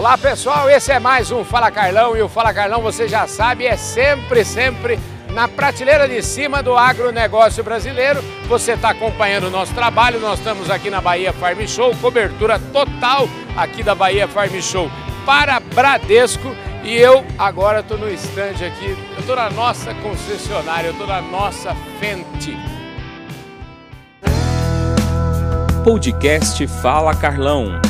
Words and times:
Olá 0.00 0.16
pessoal, 0.16 0.70
esse 0.70 0.90
é 0.90 0.98
mais 0.98 1.30
um 1.30 1.44
Fala 1.44 1.70
Carlão 1.70 2.16
e 2.16 2.22
o 2.22 2.28
Fala 2.28 2.54
Carlão 2.54 2.80
você 2.80 3.06
já 3.06 3.26
sabe 3.26 3.66
é 3.66 3.76
sempre, 3.76 4.42
sempre 4.46 4.98
na 5.34 5.46
prateleira 5.46 6.08
de 6.08 6.22
cima 6.22 6.62
do 6.62 6.74
agronegócio 6.74 7.62
brasileiro. 7.62 8.24
Você 8.48 8.72
está 8.72 8.92
acompanhando 8.92 9.48
o 9.48 9.50
nosso 9.50 9.74
trabalho, 9.74 10.18
nós 10.18 10.38
estamos 10.38 10.70
aqui 10.70 10.88
na 10.88 11.02
Bahia 11.02 11.34
Farm 11.34 11.66
Show, 11.66 11.94
cobertura 11.96 12.58
total 12.72 13.28
aqui 13.54 13.82
da 13.82 13.94
Bahia 13.94 14.26
Farm 14.26 14.58
Show 14.62 14.90
para 15.26 15.60
Bradesco 15.60 16.56
e 16.82 16.96
eu 16.96 17.22
agora 17.38 17.80
estou 17.80 17.98
no 17.98 18.08
estande 18.08 18.64
aqui, 18.64 18.96
eu 19.12 19.20
estou 19.20 19.36
na 19.36 19.50
nossa 19.50 19.92
concessionária, 19.96 20.88
eu 20.88 20.92
estou 20.92 21.06
na 21.06 21.20
nossa 21.20 21.76
Fenty. 22.00 22.56
Podcast 25.84 26.66
Fala 26.66 27.14
Carlão. 27.14 27.89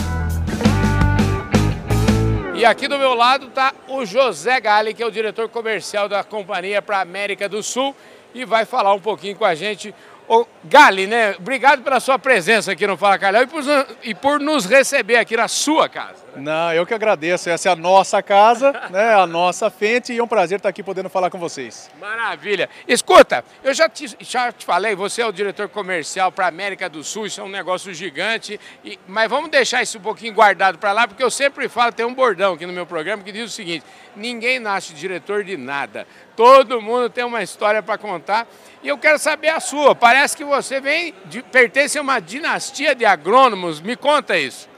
E 2.60 2.64
aqui 2.66 2.86
do 2.86 2.98
meu 2.98 3.14
lado 3.14 3.46
está 3.46 3.72
o 3.88 4.04
José 4.04 4.60
Gali, 4.60 4.92
que 4.92 5.02
é 5.02 5.06
o 5.06 5.10
diretor 5.10 5.48
comercial 5.48 6.10
da 6.10 6.22
companhia 6.22 6.82
para 6.82 6.98
a 6.98 7.00
América 7.00 7.48
do 7.48 7.62
Sul 7.62 7.96
e 8.34 8.44
vai 8.44 8.66
falar 8.66 8.92
um 8.92 9.00
pouquinho 9.00 9.34
com 9.34 9.46
a 9.46 9.54
gente. 9.54 9.94
Ô, 10.28 10.44
Gali, 10.64 11.06
né? 11.06 11.34
Obrigado 11.38 11.82
pela 11.82 11.98
sua 12.00 12.18
presença 12.18 12.72
aqui 12.72 12.86
no 12.86 12.98
Fala 12.98 13.18
Carlão 13.18 13.44
e 13.44 13.46
por, 13.46 13.62
e 14.02 14.14
por 14.14 14.40
nos 14.40 14.66
receber 14.66 15.16
aqui 15.16 15.38
na 15.38 15.48
sua 15.48 15.88
casa. 15.88 16.22
Não, 16.36 16.72
eu 16.72 16.86
que 16.86 16.94
agradeço. 16.94 17.50
Essa 17.50 17.68
é 17.68 17.72
a 17.72 17.76
nossa 17.76 18.22
casa, 18.22 18.72
né? 18.90 19.14
A 19.14 19.26
nossa 19.26 19.70
frente 19.70 20.12
e 20.12 20.18
é 20.18 20.22
um 20.22 20.28
prazer 20.28 20.58
estar 20.58 20.68
aqui 20.68 20.82
podendo 20.82 21.08
falar 21.08 21.30
com 21.30 21.38
vocês. 21.38 21.90
Maravilha. 22.00 22.68
Escuta, 22.86 23.44
eu 23.62 23.74
já 23.74 23.88
te, 23.88 24.16
já 24.20 24.52
te 24.52 24.64
falei, 24.64 24.94
você 24.94 25.22
é 25.22 25.26
o 25.26 25.32
diretor 25.32 25.68
comercial 25.68 26.30
para 26.30 26.46
a 26.46 26.48
América 26.48 26.88
do 26.88 27.02
Sul, 27.02 27.26
isso 27.26 27.40
é 27.40 27.44
um 27.44 27.48
negócio 27.48 27.92
gigante, 27.92 28.58
e, 28.84 28.98
mas 29.06 29.28
vamos 29.28 29.50
deixar 29.50 29.82
isso 29.82 29.98
um 29.98 30.02
pouquinho 30.02 30.32
guardado 30.32 30.78
para 30.78 30.92
lá, 30.92 31.08
porque 31.08 31.22
eu 31.22 31.30
sempre 31.30 31.68
falo, 31.68 31.92
tem 31.92 32.06
um 32.06 32.14
bordão 32.14 32.54
aqui 32.54 32.66
no 32.66 32.72
meu 32.72 32.86
programa 32.86 33.22
que 33.22 33.32
diz 33.32 33.50
o 33.50 33.54
seguinte: 33.54 33.84
ninguém 34.16 34.58
nasce 34.58 34.94
diretor 34.94 35.44
de 35.44 35.56
nada. 35.56 36.06
Todo 36.36 36.80
mundo 36.80 37.10
tem 37.10 37.24
uma 37.24 37.42
história 37.42 37.82
para 37.82 37.98
contar 37.98 38.46
e 38.82 38.88
eu 38.88 38.96
quero 38.96 39.18
saber 39.18 39.48
a 39.48 39.60
sua. 39.60 39.94
Parece 39.94 40.36
que 40.36 40.44
você 40.44 40.80
vem 40.80 41.14
de, 41.26 41.42
pertence 41.42 41.98
a 41.98 42.02
uma 42.02 42.18
dinastia 42.18 42.94
de 42.94 43.04
agrônomos. 43.04 43.80
Me 43.80 43.96
conta 43.96 44.38
isso. 44.38 44.69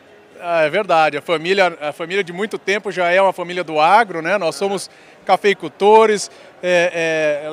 Ah, 0.45 0.63
é 0.63 0.69
verdade. 0.69 1.17
A 1.17 1.23
família, 1.23 1.79
a 1.81 1.93
família 1.93 2.25
de 2.25 2.33
muito 2.33 2.59
tempo 2.59 2.91
já 2.91 3.09
é 3.09 3.23
uma 3.23 3.33
família 3.33 3.63
do 3.63 3.79
agro, 3.79 4.21
né? 4.21 4.37
Nós 4.37 4.57
somos 4.57 4.91
cafeicultores 5.25 6.33
é, 6.61 7.47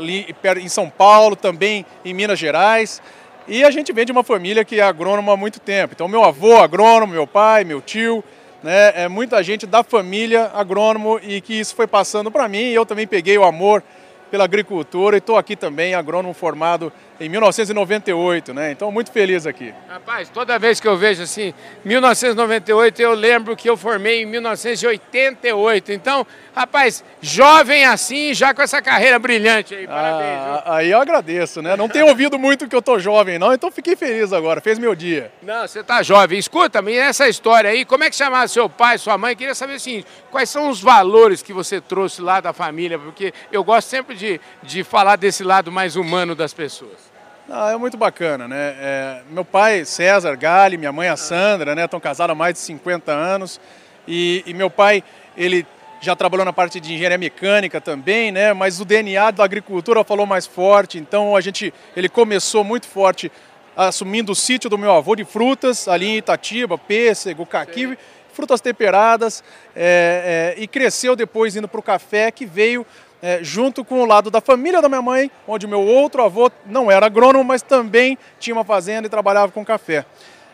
é, 0.43 0.59
em 0.59 0.67
São 0.67 0.89
Paulo, 0.89 1.35
também 1.35 1.85
em 2.03 2.15
Minas 2.15 2.39
Gerais. 2.39 2.99
E 3.47 3.63
a 3.63 3.69
gente 3.69 3.93
vem 3.93 4.05
de 4.05 4.11
uma 4.11 4.23
família 4.23 4.65
que 4.65 4.79
é 4.79 4.83
agrônoma 4.83 5.33
há 5.33 5.37
muito 5.37 5.59
tempo. 5.59 5.93
Então, 5.93 6.07
meu 6.07 6.23
avô 6.23 6.57
agrônomo, 6.57 7.13
meu 7.13 7.27
pai, 7.27 7.63
meu 7.63 7.79
tio, 7.79 8.23
né? 8.63 9.03
É 9.03 9.07
muita 9.07 9.43
gente 9.43 9.67
da 9.67 9.83
família 9.83 10.49
agrônomo 10.55 11.19
e 11.21 11.41
que 11.41 11.59
isso 11.59 11.75
foi 11.75 11.85
passando 11.85 12.31
para 12.31 12.47
mim. 12.47 12.71
E 12.71 12.73
eu 12.73 12.87
também 12.87 13.05
peguei 13.05 13.37
o 13.37 13.43
amor 13.43 13.83
pela 14.29 14.43
agricultura 14.43 15.17
e 15.17 15.19
estou 15.19 15.37
aqui 15.37 15.55
também, 15.55 15.93
agrônomo 15.93 16.33
formado 16.33 16.91
em 17.19 17.27
1998, 17.27 18.53
né? 18.53 18.71
Então, 18.71 18.91
muito 18.91 19.11
feliz 19.11 19.45
aqui. 19.45 19.73
Rapaz, 19.89 20.29
toda 20.29 20.57
vez 20.57 20.79
que 20.79 20.87
eu 20.87 20.97
vejo 20.97 21.23
assim, 21.23 21.53
1998, 21.83 23.01
eu 23.01 23.13
lembro 23.13 23.55
que 23.57 23.69
eu 23.69 23.75
formei 23.75 24.21
em 24.21 24.25
1988. 24.25 25.91
Então, 25.91 26.25
rapaz, 26.55 27.03
jovem 27.21 27.83
assim, 27.83 28.33
já 28.33 28.53
com 28.53 28.61
essa 28.61 28.81
carreira 28.81 29.19
brilhante 29.19 29.75
aí, 29.75 29.85
parabéns. 29.85 30.39
Ah, 30.39 30.63
aí 30.75 30.91
eu 30.91 31.01
agradeço, 31.01 31.61
né? 31.61 31.75
Não 31.75 31.89
tenho 31.89 32.07
ouvido 32.07 32.39
muito 32.39 32.67
que 32.67 32.75
eu 32.75 32.81
tô 32.81 32.97
jovem, 32.99 33.37
não, 33.37 33.53
então 33.53 33.69
fiquei 33.69 33.95
feliz 33.95 34.31
agora, 34.31 34.61
fez 34.61 34.79
meu 34.79 34.95
dia. 34.95 35.31
Não, 35.41 35.67
você 35.67 35.83
tá 35.83 36.01
jovem. 36.01 36.39
Escuta-me, 36.39 36.95
essa 36.95 37.27
história 37.27 37.69
aí, 37.69 37.83
como 37.83 38.03
é 38.03 38.09
que 38.09 38.15
chamava 38.15 38.47
seu 38.47 38.69
pai, 38.69 38.97
sua 38.97 39.17
mãe? 39.17 39.35
Queria 39.35 39.55
saber 39.55 39.73
assim, 39.73 40.05
quais 40.31 40.49
são 40.49 40.69
os 40.69 40.81
valores 40.81 41.41
que 41.41 41.51
você 41.51 41.81
trouxe 41.81 42.21
lá 42.21 42.39
da 42.39 42.53
família, 42.53 42.97
porque 42.97 43.33
eu 43.51 43.63
gosto 43.63 43.87
sempre 43.89 44.15
de, 44.15 44.18
de 44.63 44.83
falar 44.83 45.15
desse 45.15 45.43
lado 45.43 45.71
mais 45.71 45.95
humano 45.95 46.35
das 46.35 46.53
pessoas. 46.53 47.09
Ah, 47.51 47.71
é 47.71 47.77
muito 47.77 47.97
bacana, 47.97 48.47
né? 48.47 48.75
É, 48.79 49.21
meu 49.31 49.43
pai, 49.43 49.83
César 49.83 50.35
Gali, 50.35 50.77
minha 50.77 50.91
mãe, 50.91 51.07
a 51.07 51.17
Sandra, 51.17 51.73
né? 51.73 51.85
Estão 51.85 51.99
casados 51.99 52.31
há 52.31 52.35
mais 52.35 52.53
de 52.53 52.59
50 52.59 53.11
anos. 53.11 53.59
E, 54.07 54.43
e, 54.45 54.53
meu 54.53 54.69
pai, 54.69 55.03
ele 55.35 55.65
já 55.99 56.15
trabalhou 56.15 56.45
na 56.45 56.53
parte 56.53 56.79
de 56.79 56.93
engenharia 56.93 57.17
mecânica 57.17 57.81
também, 57.81 58.31
né? 58.31 58.53
Mas 58.53 58.79
o 58.79 58.85
DNA 58.85 59.31
da 59.31 59.43
agricultura 59.43 60.03
falou 60.03 60.27
mais 60.27 60.45
forte. 60.45 60.99
Então 60.99 61.35
a 61.35 61.41
gente, 61.41 61.73
ele 61.97 62.07
começou 62.07 62.63
muito 62.63 62.87
forte 62.87 63.31
assumindo 63.75 64.31
o 64.31 64.35
sítio 64.35 64.69
do 64.69 64.77
meu 64.77 64.91
avô 64.91 65.15
de 65.15 65.25
frutas, 65.25 65.87
ali 65.87 66.05
em 66.05 66.17
Itatiba, 66.17 66.77
pêssego, 66.77 67.47
caqui, 67.47 67.97
frutas 68.31 68.61
temperadas. 68.61 69.43
É, 69.75 70.55
é, 70.55 70.61
e 70.61 70.67
cresceu 70.67 71.15
depois 71.15 71.55
indo 71.55 71.67
para 71.67 71.79
o 71.79 71.83
café, 71.83 72.29
que 72.29 72.45
veio 72.45 72.85
é, 73.21 73.43
junto 73.43 73.83
com 73.83 74.01
o 74.01 74.05
lado 74.05 74.29
da 74.29 74.41
família 74.41 74.81
da 74.81 74.89
minha 74.89 75.01
mãe, 75.01 75.31
onde 75.47 75.67
meu 75.67 75.81
outro 75.81 76.23
avô 76.23 76.51
não 76.65 76.89
era 76.89 77.05
agrônomo, 77.05 77.43
mas 77.43 77.61
também 77.61 78.17
tinha 78.39 78.55
uma 78.55 78.63
fazenda 78.63 79.07
e 79.07 79.09
trabalhava 79.09 79.51
com 79.51 79.63
café. 79.65 80.05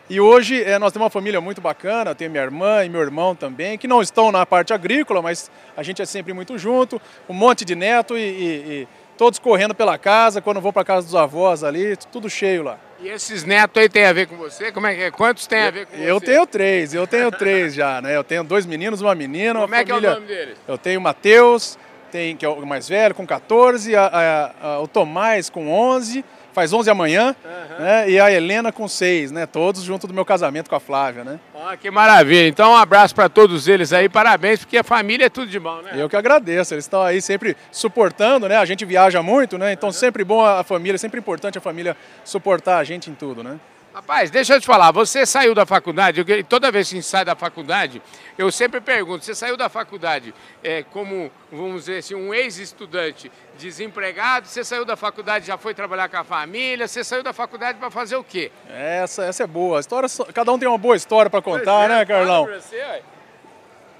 E 0.08 0.20
hoje 0.20 0.62
é, 0.62 0.78
nós 0.78 0.92
temos 0.92 1.04
uma 1.04 1.10
família 1.10 1.40
muito 1.40 1.60
bacana, 1.60 2.14
tenho 2.14 2.30
minha 2.30 2.42
irmã 2.42 2.84
e 2.84 2.88
meu 2.88 3.00
irmão 3.00 3.34
também, 3.34 3.76
que 3.76 3.88
não 3.88 4.00
estão 4.00 4.30
na 4.30 4.46
parte 4.46 4.72
agrícola, 4.72 5.20
mas 5.20 5.50
a 5.76 5.82
gente 5.82 6.00
é 6.00 6.06
sempre 6.06 6.32
muito 6.32 6.56
junto, 6.56 7.00
um 7.28 7.34
monte 7.34 7.64
de 7.64 7.74
neto 7.74 8.16
e, 8.16 8.20
e, 8.20 8.82
e 8.82 8.88
todos 9.18 9.40
correndo 9.40 9.74
pela 9.74 9.98
casa, 9.98 10.40
quando 10.40 10.60
vão 10.60 10.72
para 10.72 10.84
casa 10.84 11.06
dos 11.06 11.16
avós 11.16 11.64
ali, 11.64 11.96
tudo 12.12 12.30
cheio 12.30 12.62
lá. 12.62 12.78
E 13.00 13.08
esses 13.08 13.44
netos 13.44 13.82
aí 13.82 13.88
tem 13.88 14.06
a 14.06 14.12
ver 14.12 14.26
com 14.26 14.36
você? 14.36 14.70
Como 14.70 14.86
é 14.86 14.94
que 14.94 15.02
é? 15.02 15.10
Quantos 15.10 15.46
tem 15.46 15.62
a 15.62 15.70
ver 15.70 15.86
com 15.86 15.96
eu, 15.96 16.00
você? 16.02 16.10
Eu 16.12 16.20
tenho 16.20 16.46
três, 16.46 16.94
eu 16.94 17.06
tenho 17.06 17.30
três 17.30 17.74
já, 17.74 18.00
né? 18.00 18.16
Eu 18.16 18.24
tenho 18.24 18.44
dois 18.44 18.64
meninos, 18.64 19.02
uma 19.02 19.14
menina. 19.14 19.54
Como 19.54 19.66
uma 19.66 19.76
é 19.76 19.86
família... 19.86 20.00
que 20.00 20.06
é 20.06 20.10
o 20.10 20.14
nome 20.14 20.26
deles? 20.26 20.58
Eu 20.66 20.78
tenho 20.78 21.00
o 21.00 21.02
Matheus, 21.02 21.76
tem, 22.16 22.34
que 22.34 22.46
é 22.46 22.48
o 22.48 22.66
mais 22.66 22.88
velho, 22.88 23.14
com 23.14 23.26
14, 23.26 23.94
a, 23.94 24.06
a, 24.06 24.68
a, 24.68 24.80
o 24.80 24.88
Tomás 24.88 25.50
com 25.50 25.70
11, 25.70 26.24
faz 26.54 26.72
11 26.72 26.88
amanhã, 26.88 27.36
uhum. 27.44 27.84
né? 27.84 28.10
E 28.10 28.18
a 28.18 28.32
Helena 28.32 28.72
com 28.72 28.88
6, 28.88 29.30
né? 29.32 29.44
Todos 29.44 29.82
junto 29.82 30.06
do 30.06 30.14
meu 30.14 30.24
casamento 30.24 30.70
com 30.70 30.74
a 30.74 30.80
Flávia, 30.80 31.24
né? 31.24 31.38
Ah, 31.54 31.76
que 31.76 31.90
maravilha. 31.90 32.48
Então 32.48 32.72
um 32.72 32.76
abraço 32.76 33.14
para 33.14 33.28
todos 33.28 33.68
eles 33.68 33.92
aí, 33.92 34.08
parabéns, 34.08 34.60
porque 34.60 34.78
a 34.78 34.82
família 34.82 35.26
é 35.26 35.28
tudo 35.28 35.50
de 35.50 35.60
bom, 35.60 35.82
né? 35.82 35.92
Eu 35.94 36.08
que 36.08 36.16
agradeço, 36.16 36.72
eles 36.72 36.86
estão 36.86 37.02
aí 37.02 37.20
sempre 37.20 37.54
suportando, 37.70 38.48
né? 38.48 38.56
A 38.56 38.64
gente 38.64 38.86
viaja 38.86 39.22
muito, 39.22 39.58
né? 39.58 39.74
Então 39.74 39.90
uhum. 39.90 39.92
sempre 39.92 40.24
bom 40.24 40.42
a 40.42 40.64
família, 40.64 40.96
sempre 40.96 41.20
importante 41.20 41.58
a 41.58 41.60
família 41.60 41.94
suportar 42.24 42.78
a 42.78 42.84
gente 42.84 43.10
em 43.10 43.14
tudo, 43.14 43.44
né? 43.44 43.60
Rapaz, 43.96 44.30
deixa 44.30 44.52
eu 44.52 44.60
te 44.60 44.66
falar, 44.66 44.92
você 44.92 45.24
saiu 45.24 45.54
da 45.54 45.64
faculdade, 45.64 46.20
eu, 46.20 46.44
toda 46.44 46.70
vez 46.70 46.86
que 46.86 46.96
a 46.96 47.00
gente 47.00 47.06
sai 47.06 47.24
da 47.24 47.34
faculdade, 47.34 48.02
eu 48.36 48.52
sempre 48.52 48.78
pergunto, 48.78 49.24
você 49.24 49.34
saiu 49.34 49.56
da 49.56 49.70
faculdade 49.70 50.34
é, 50.62 50.82
como, 50.82 51.30
vamos 51.50 51.86
dizer 51.86 52.00
assim, 52.00 52.14
um 52.14 52.34
ex-estudante 52.34 53.32
desempregado, 53.58 54.48
você 54.48 54.62
saiu 54.62 54.84
da 54.84 54.96
faculdade 54.96 55.46
já 55.46 55.56
foi 55.56 55.72
trabalhar 55.72 56.10
com 56.10 56.18
a 56.18 56.24
família, 56.24 56.86
você 56.86 57.02
saiu 57.02 57.22
da 57.22 57.32
faculdade 57.32 57.78
para 57.78 57.90
fazer 57.90 58.16
o 58.16 58.22
quê? 58.22 58.52
Essa, 58.68 59.24
essa 59.24 59.44
é 59.44 59.46
boa, 59.46 59.78
a 59.78 59.80
história, 59.80 60.10
cada 60.34 60.52
um 60.52 60.58
tem 60.58 60.68
uma 60.68 60.76
boa 60.76 60.94
história 60.94 61.30
para 61.30 61.40
contar, 61.40 61.86
é, 61.86 61.88
né, 61.88 62.04
Carlão? 62.04 62.44
Você, 62.44 63.02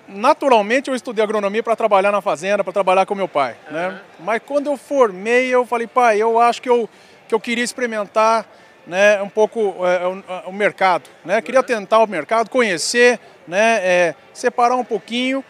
Naturalmente 0.06 0.90
eu 0.90 0.94
estudei 0.94 1.24
agronomia 1.24 1.62
para 1.62 1.74
trabalhar 1.74 2.12
na 2.12 2.20
fazenda, 2.20 2.62
para 2.62 2.72
trabalhar 2.74 3.06
com 3.06 3.14
meu 3.14 3.28
pai, 3.28 3.56
uhum. 3.68 3.72
né? 3.72 4.00
Mas 4.20 4.42
quando 4.44 4.66
eu 4.66 4.76
formei, 4.76 5.48
eu 5.48 5.64
falei, 5.64 5.86
pai, 5.86 6.20
eu 6.20 6.38
acho 6.38 6.60
que 6.60 6.68
eu, 6.68 6.86
que 7.26 7.34
eu 7.34 7.40
queria 7.40 7.64
experimentar 7.64 8.46
né, 8.86 9.20
um 9.22 9.28
pouco 9.28 9.74
é, 9.84 10.06
o, 10.06 10.50
o, 10.50 10.52
mercado. 10.52 11.04
Né? 11.24 11.40
Queria 11.42 11.62
tentar 11.62 11.98
o 11.98 12.06
mercado, 12.06 12.48
conhecer, 12.48 13.18
né, 13.46 13.80
é, 13.82 14.14
separar 14.32 14.76
um 14.76 14.84
pouquinho 14.84 15.44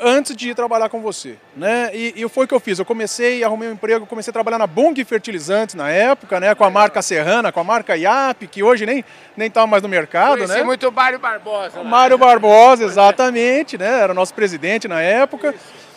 antes 0.00 0.36
de 0.36 0.50
ir 0.50 0.54
trabalhar 0.54 0.88
com 0.88 1.00
você. 1.00 1.36
Né? 1.56 1.90
E, 1.92 2.14
e 2.16 2.28
foi 2.28 2.44
o 2.44 2.48
que 2.48 2.54
eu 2.54 2.60
fiz. 2.60 2.78
Eu 2.78 2.84
comecei, 2.84 3.42
arrumei 3.42 3.68
um 3.68 3.72
emprego, 3.72 4.06
comecei 4.06 4.30
a 4.30 4.32
trabalhar 4.32 4.58
na 4.58 4.66
Bung 4.66 4.94
Fertilizantes 5.04 5.74
na 5.74 5.90
época, 5.90 6.38
né, 6.38 6.54
com 6.54 6.64
a 6.64 6.70
marca 6.70 7.02
Serrana, 7.02 7.50
com 7.50 7.60
a 7.60 7.64
marca 7.64 7.96
IAP, 7.96 8.46
que 8.46 8.62
hoje 8.62 8.86
nem 8.86 9.04
nem 9.36 9.48
estava 9.48 9.66
mais 9.66 9.82
no 9.82 9.88
mercado. 9.88 10.36
Conheci 10.36 10.54
né? 10.54 10.62
muito 10.62 10.88
o 10.88 10.92
Mário 10.92 11.18
Barbosa. 11.18 11.82
Mário 11.82 12.18
Barbosa, 12.18 12.84
exatamente, 12.84 13.76
né? 13.76 14.00
era 14.00 14.14
nosso 14.14 14.34
presidente 14.34 14.88
na 14.88 15.00
época. 15.00 15.54
Isso. 15.54 15.88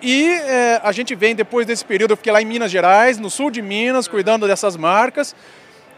E 0.00 0.28
é, 0.28 0.80
a 0.82 0.92
gente 0.92 1.14
vem 1.14 1.34
depois 1.34 1.66
desse 1.66 1.84
período, 1.84 2.12
eu 2.12 2.16
fiquei 2.16 2.32
lá 2.32 2.40
em 2.40 2.44
Minas 2.44 2.70
Gerais, 2.70 3.18
no 3.18 3.28
sul 3.28 3.50
de 3.50 3.60
Minas, 3.60 4.06
cuidando 4.06 4.46
dessas 4.46 4.76
marcas. 4.76 5.34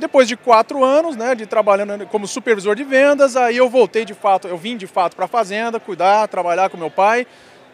Depois 0.00 0.26
de 0.26 0.34
quatro 0.34 0.82
anos, 0.82 1.14
né, 1.14 1.34
de 1.34 1.44
trabalhando 1.44 2.06
como 2.06 2.26
supervisor 2.26 2.74
de 2.74 2.82
vendas, 2.82 3.36
aí 3.36 3.58
eu 3.58 3.68
voltei 3.68 4.02
de 4.02 4.14
fato, 4.14 4.48
eu 4.48 4.56
vim 4.56 4.74
de 4.74 4.86
fato 4.86 5.14
para 5.14 5.26
a 5.26 5.28
fazenda, 5.28 5.78
cuidar, 5.78 6.26
trabalhar 6.26 6.70
com 6.70 6.78
meu 6.78 6.90
pai. 6.90 7.26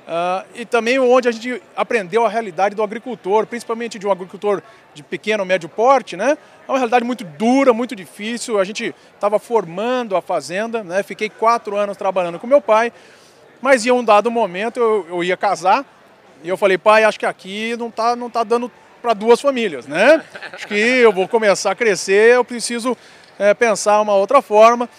Uh, 0.06 0.44
e 0.54 0.64
também 0.64 0.98
onde 0.98 1.28
a 1.28 1.32
gente 1.32 1.62
aprendeu 1.76 2.26
a 2.26 2.28
realidade 2.28 2.74
do 2.74 2.82
agricultor, 2.82 3.46
principalmente 3.46 3.96
de 3.96 4.06
um 4.06 4.10
agricultor 4.10 4.60
de 4.92 5.04
pequeno, 5.04 5.44
médio 5.44 5.68
porte, 5.68 6.16
né? 6.16 6.36
É 6.66 6.70
uma 6.70 6.78
realidade 6.78 7.04
muito 7.04 7.24
dura, 7.24 7.72
muito 7.72 7.94
difícil. 7.94 8.58
A 8.58 8.64
gente 8.64 8.94
estava 9.14 9.38
formando 9.38 10.16
a 10.16 10.22
fazenda, 10.22 10.82
né? 10.82 11.04
Fiquei 11.04 11.28
quatro 11.28 11.76
anos 11.76 11.96
trabalhando 11.96 12.40
com 12.40 12.46
meu 12.46 12.60
pai, 12.60 12.92
mas 13.60 13.86
em 13.86 13.92
um 13.92 14.04
dado 14.04 14.30
momento 14.32 14.80
eu, 14.80 15.06
eu 15.08 15.24
ia 15.24 15.36
casar 15.36 15.84
e 16.42 16.48
eu 16.48 16.56
falei, 16.56 16.76
pai, 16.76 17.04
acho 17.04 17.18
que 17.18 17.26
aqui 17.26 17.76
não 17.76 17.88
está 17.88 18.14
não 18.14 18.30
tá 18.30 18.44
dando 18.44 18.70
para 19.06 19.14
duas 19.14 19.40
famílias, 19.40 19.86
né? 19.86 20.20
Acho 20.52 20.66
que 20.66 20.74
eu 20.74 21.12
vou 21.12 21.28
começar 21.28 21.70
a 21.70 21.74
crescer, 21.76 22.34
eu 22.34 22.44
preciso 22.44 22.98
é, 23.38 23.54
pensar 23.54 24.00
uma 24.00 24.14
outra 24.14 24.42
forma. 24.42 24.90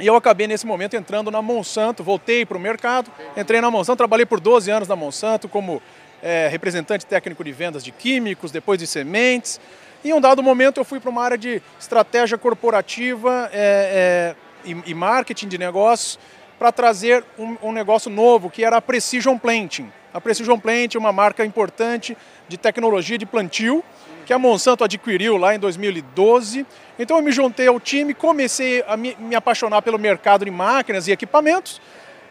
E 0.00 0.06
eu 0.06 0.16
acabei 0.16 0.46
nesse 0.46 0.66
momento 0.66 0.96
entrando 0.96 1.30
na 1.30 1.42
Monsanto, 1.42 2.02
voltei 2.02 2.46
para 2.46 2.56
o 2.56 2.60
mercado, 2.60 3.10
entrei 3.36 3.60
na 3.60 3.70
Monsanto, 3.70 3.98
trabalhei 3.98 4.24
por 4.24 4.40
12 4.40 4.70
anos 4.70 4.88
na 4.88 4.96
Monsanto 4.96 5.50
como 5.50 5.82
é, 6.22 6.48
representante 6.48 7.04
técnico 7.04 7.44
de 7.44 7.52
vendas 7.52 7.84
de 7.84 7.92
químicos, 7.92 8.50
depois 8.50 8.78
de 8.78 8.86
sementes. 8.86 9.60
E 10.02 10.08
em 10.08 10.14
um 10.14 10.20
dado 10.20 10.42
momento 10.42 10.80
eu 10.80 10.84
fui 10.84 10.98
para 10.98 11.10
uma 11.10 11.22
área 11.22 11.36
de 11.36 11.60
estratégia 11.78 12.38
corporativa 12.38 13.50
é, 13.52 14.34
é, 14.64 14.70
e, 14.70 14.92
e, 14.92 14.94
marketing 14.94 15.48
de 15.48 15.58
negócios 15.58 16.18
para 16.58 16.72
trazer 16.72 17.24
um, 17.38 17.56
um, 17.62 17.72
negócio 17.72 18.10
novo, 18.10 18.50
que 18.50 18.64
era 18.64 18.76
a 18.76 18.82
Precision 18.82 19.36
Planting. 19.36 19.90
A 20.12 20.20
Precision 20.20 20.58
Planting 20.58 20.96
é 20.96 21.00
uma 21.00 21.12
marca 21.12 21.44
importante 21.44 22.16
de 22.48 22.56
tecnologia 22.56 23.18
de 23.18 23.26
plantio, 23.26 23.84
que 24.24 24.32
a 24.32 24.38
Monsanto 24.38 24.82
adquiriu 24.82 25.36
lá 25.36 25.54
em 25.54 25.58
2012. 25.58 26.66
Então 26.98 27.18
eu 27.18 27.22
me 27.22 27.30
juntei 27.30 27.68
ao 27.68 27.78
time, 27.78 28.14
comecei 28.14 28.82
a 28.88 28.96
me, 28.96 29.16
me 29.18 29.34
apaixonar 29.34 29.82
pelo 29.82 29.98
mercado 29.98 30.44
de 30.44 30.50
máquinas 30.50 31.06
e 31.06 31.12
equipamentos, 31.12 31.80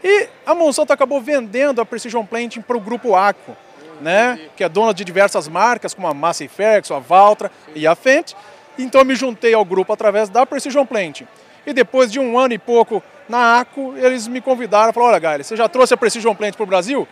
e 0.03 0.27
a 0.45 0.53
Monsanto 0.53 0.91
acabou 0.91 1.21
vendendo 1.21 1.79
a 1.79 1.85
Precision 1.85 2.25
Planting 2.25 2.61
para 2.61 2.77
o 2.77 2.81
grupo 2.81 3.15
ACO 3.15 3.55
né? 4.01 4.39
Que 4.55 4.63
é 4.63 4.69
dona 4.69 4.93
de 4.93 5.03
diversas 5.03 5.47
marcas, 5.47 5.93
como 5.93 6.07
a 6.07 6.13
Massey 6.13 6.47
Ferguson, 6.47 6.95
a 6.95 6.99
Valtra 6.99 7.51
e 7.73 7.85
a 7.87 7.95
Fendt. 7.95 8.35
Então 8.77 9.01
eu 9.01 9.05
me 9.05 9.15
juntei 9.15 9.53
ao 9.53 9.63
grupo 9.63 9.93
através 9.93 10.29
da 10.29 10.45
Precision 10.45 10.85
Plant. 10.85 11.21
E 11.65 11.73
depois 11.73 12.11
de 12.11 12.19
um 12.19 12.37
ano 12.37 12.53
e 12.53 12.57
pouco 12.57 13.01
na 13.27 13.59
ACO, 13.59 13.93
eles 13.97 14.27
me 14.27 14.41
convidaram, 14.41 14.93
falaram, 14.93 15.13
olha, 15.13 15.19
Gayle, 15.19 15.43
você 15.43 15.55
já 15.55 15.67
trouxe 15.67 15.93
a 15.93 15.97
Precision 15.97 16.33
Plant 16.35 16.55
para 16.55 16.63
o 16.63 16.67
Brasil? 16.67 17.07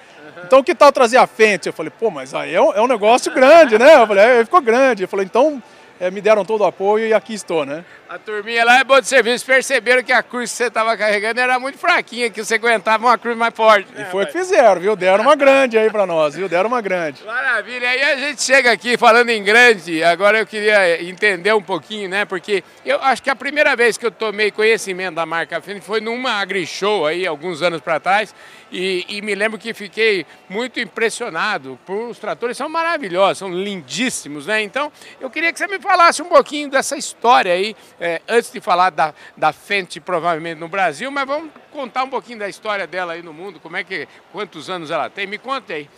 Então 0.45 0.63
que 0.63 0.75
tal 0.75 0.91
trazer 0.91 1.17
a 1.17 1.25
Fendt? 1.25 1.67
Eu 1.67 1.73
falei, 1.73 1.91
pô, 1.97 2.09
mas 2.09 2.33
aí 2.33 2.53
é 2.53 2.61
um, 2.61 2.73
é 2.73 2.81
um 2.81 2.87
negócio 2.87 3.31
grande, 3.33 3.77
né? 3.77 4.01
Eu 4.01 4.07
falei, 4.07 4.23
é, 4.23 4.45
ficou 4.45 4.61
grande. 4.61 5.03
Eu 5.03 5.07
falei, 5.07 5.25
então 5.25 5.61
é, 5.99 6.09
me 6.11 6.21
deram 6.21 6.43
todo 6.43 6.61
o 6.61 6.65
apoio 6.65 7.07
e 7.07 7.13
aqui 7.13 7.33
estou, 7.33 7.65
né? 7.65 7.83
A 8.09 8.19
turminha 8.19 8.63
lá 8.63 8.79
é 8.79 8.83
boa 8.83 9.01
de 9.01 9.07
serviço, 9.07 9.45
perceberam 9.45 10.03
que 10.03 10.11
a 10.11 10.21
cruz 10.21 10.51
que 10.51 10.57
você 10.57 10.65
estava 10.65 10.95
carregando 10.95 11.39
era 11.39 11.57
muito 11.57 11.77
fraquinha, 11.77 12.29
que 12.29 12.43
você 12.43 12.55
aguentava 12.55 13.05
uma 13.07 13.17
cruz 13.17 13.35
mais 13.35 13.53
forte. 13.55 13.91
Né, 13.91 14.05
e 14.07 14.11
foi 14.11 14.23
o 14.23 14.27
que 14.27 14.33
fizeram, 14.33 14.79
viu? 14.79 14.95
Deram 14.95 15.23
uma 15.23 15.35
grande 15.35 15.77
aí 15.77 15.89
para 15.89 16.05
nós, 16.05 16.35
viu? 16.35 16.47
Deram 16.47 16.67
uma 16.67 16.81
grande. 16.81 17.23
Maravilha. 17.23 17.89
Aí 17.89 18.03
a 18.03 18.15
gente 18.17 18.43
chega 18.43 18.71
aqui 18.71 18.97
falando 18.97 19.29
em 19.29 19.43
grande, 19.43 20.03
agora 20.03 20.39
eu 20.39 20.45
queria 20.45 21.03
entender 21.03 21.53
um 21.53 21.61
pouquinho, 21.61 22.07
né? 22.07 22.23
Porque 22.25 22.63
eu 22.85 23.01
acho 23.01 23.23
que 23.23 23.29
a 23.29 23.35
primeira 23.35 23.75
vez 23.75 23.97
que 23.97 24.05
eu 24.05 24.11
tomei 24.11 24.51
conhecimento 24.51 25.15
da 25.15 25.25
marca 25.25 25.59
Fênix 25.59 25.85
foi 25.85 25.99
numa 25.99 26.33
agri-show 26.33 27.07
aí, 27.07 27.25
alguns 27.25 27.61
anos 27.61 27.81
para 27.81 27.99
trás, 27.99 28.35
e, 28.71 29.05
e, 29.07 29.21
me 29.21 29.35
lembro 29.35 29.59
que 29.59 29.71
fiquei 29.71 30.25
muito 30.49 30.79
impressionado 30.79 31.77
por 31.85 32.09
os 32.09 32.17
tratores, 32.17 32.57
são 32.57 32.67
maravilhosos, 32.67 33.37
são 33.37 33.53
lindíssimos, 33.53 34.47
né? 34.47 34.63
Então, 34.63 34.91
eu 35.21 35.29
queria 35.29 35.53
que 35.53 35.59
você 35.59 35.67
me 35.67 35.77
falasse 35.83 36.21
um 36.21 36.25
pouquinho 36.25 36.69
dessa 36.69 36.97
história 36.97 37.53
aí, 37.53 37.75
é, 37.99 38.21
antes 38.27 38.51
de 38.51 38.61
falar 38.61 38.89
da, 38.89 39.13
da 39.35 39.51
Fendt 39.51 39.99
provavelmente 39.99 40.57
no 40.59 40.67
Brasil, 40.67 41.11
mas 41.11 41.27
vamos 41.27 41.51
contar 41.71 42.03
um 42.03 42.09
pouquinho 42.09 42.39
da 42.39 42.47
história 42.49 42.87
dela 42.87 43.13
aí 43.13 43.21
no 43.21 43.33
mundo, 43.33 43.59
como 43.59 43.75
é 43.75 43.83
que, 43.83 44.07
quantos 44.31 44.69
anos 44.69 44.89
ela 44.89 45.09
tem, 45.09 45.27
me 45.27 45.37
conta 45.37 45.73
aí. 45.73 45.89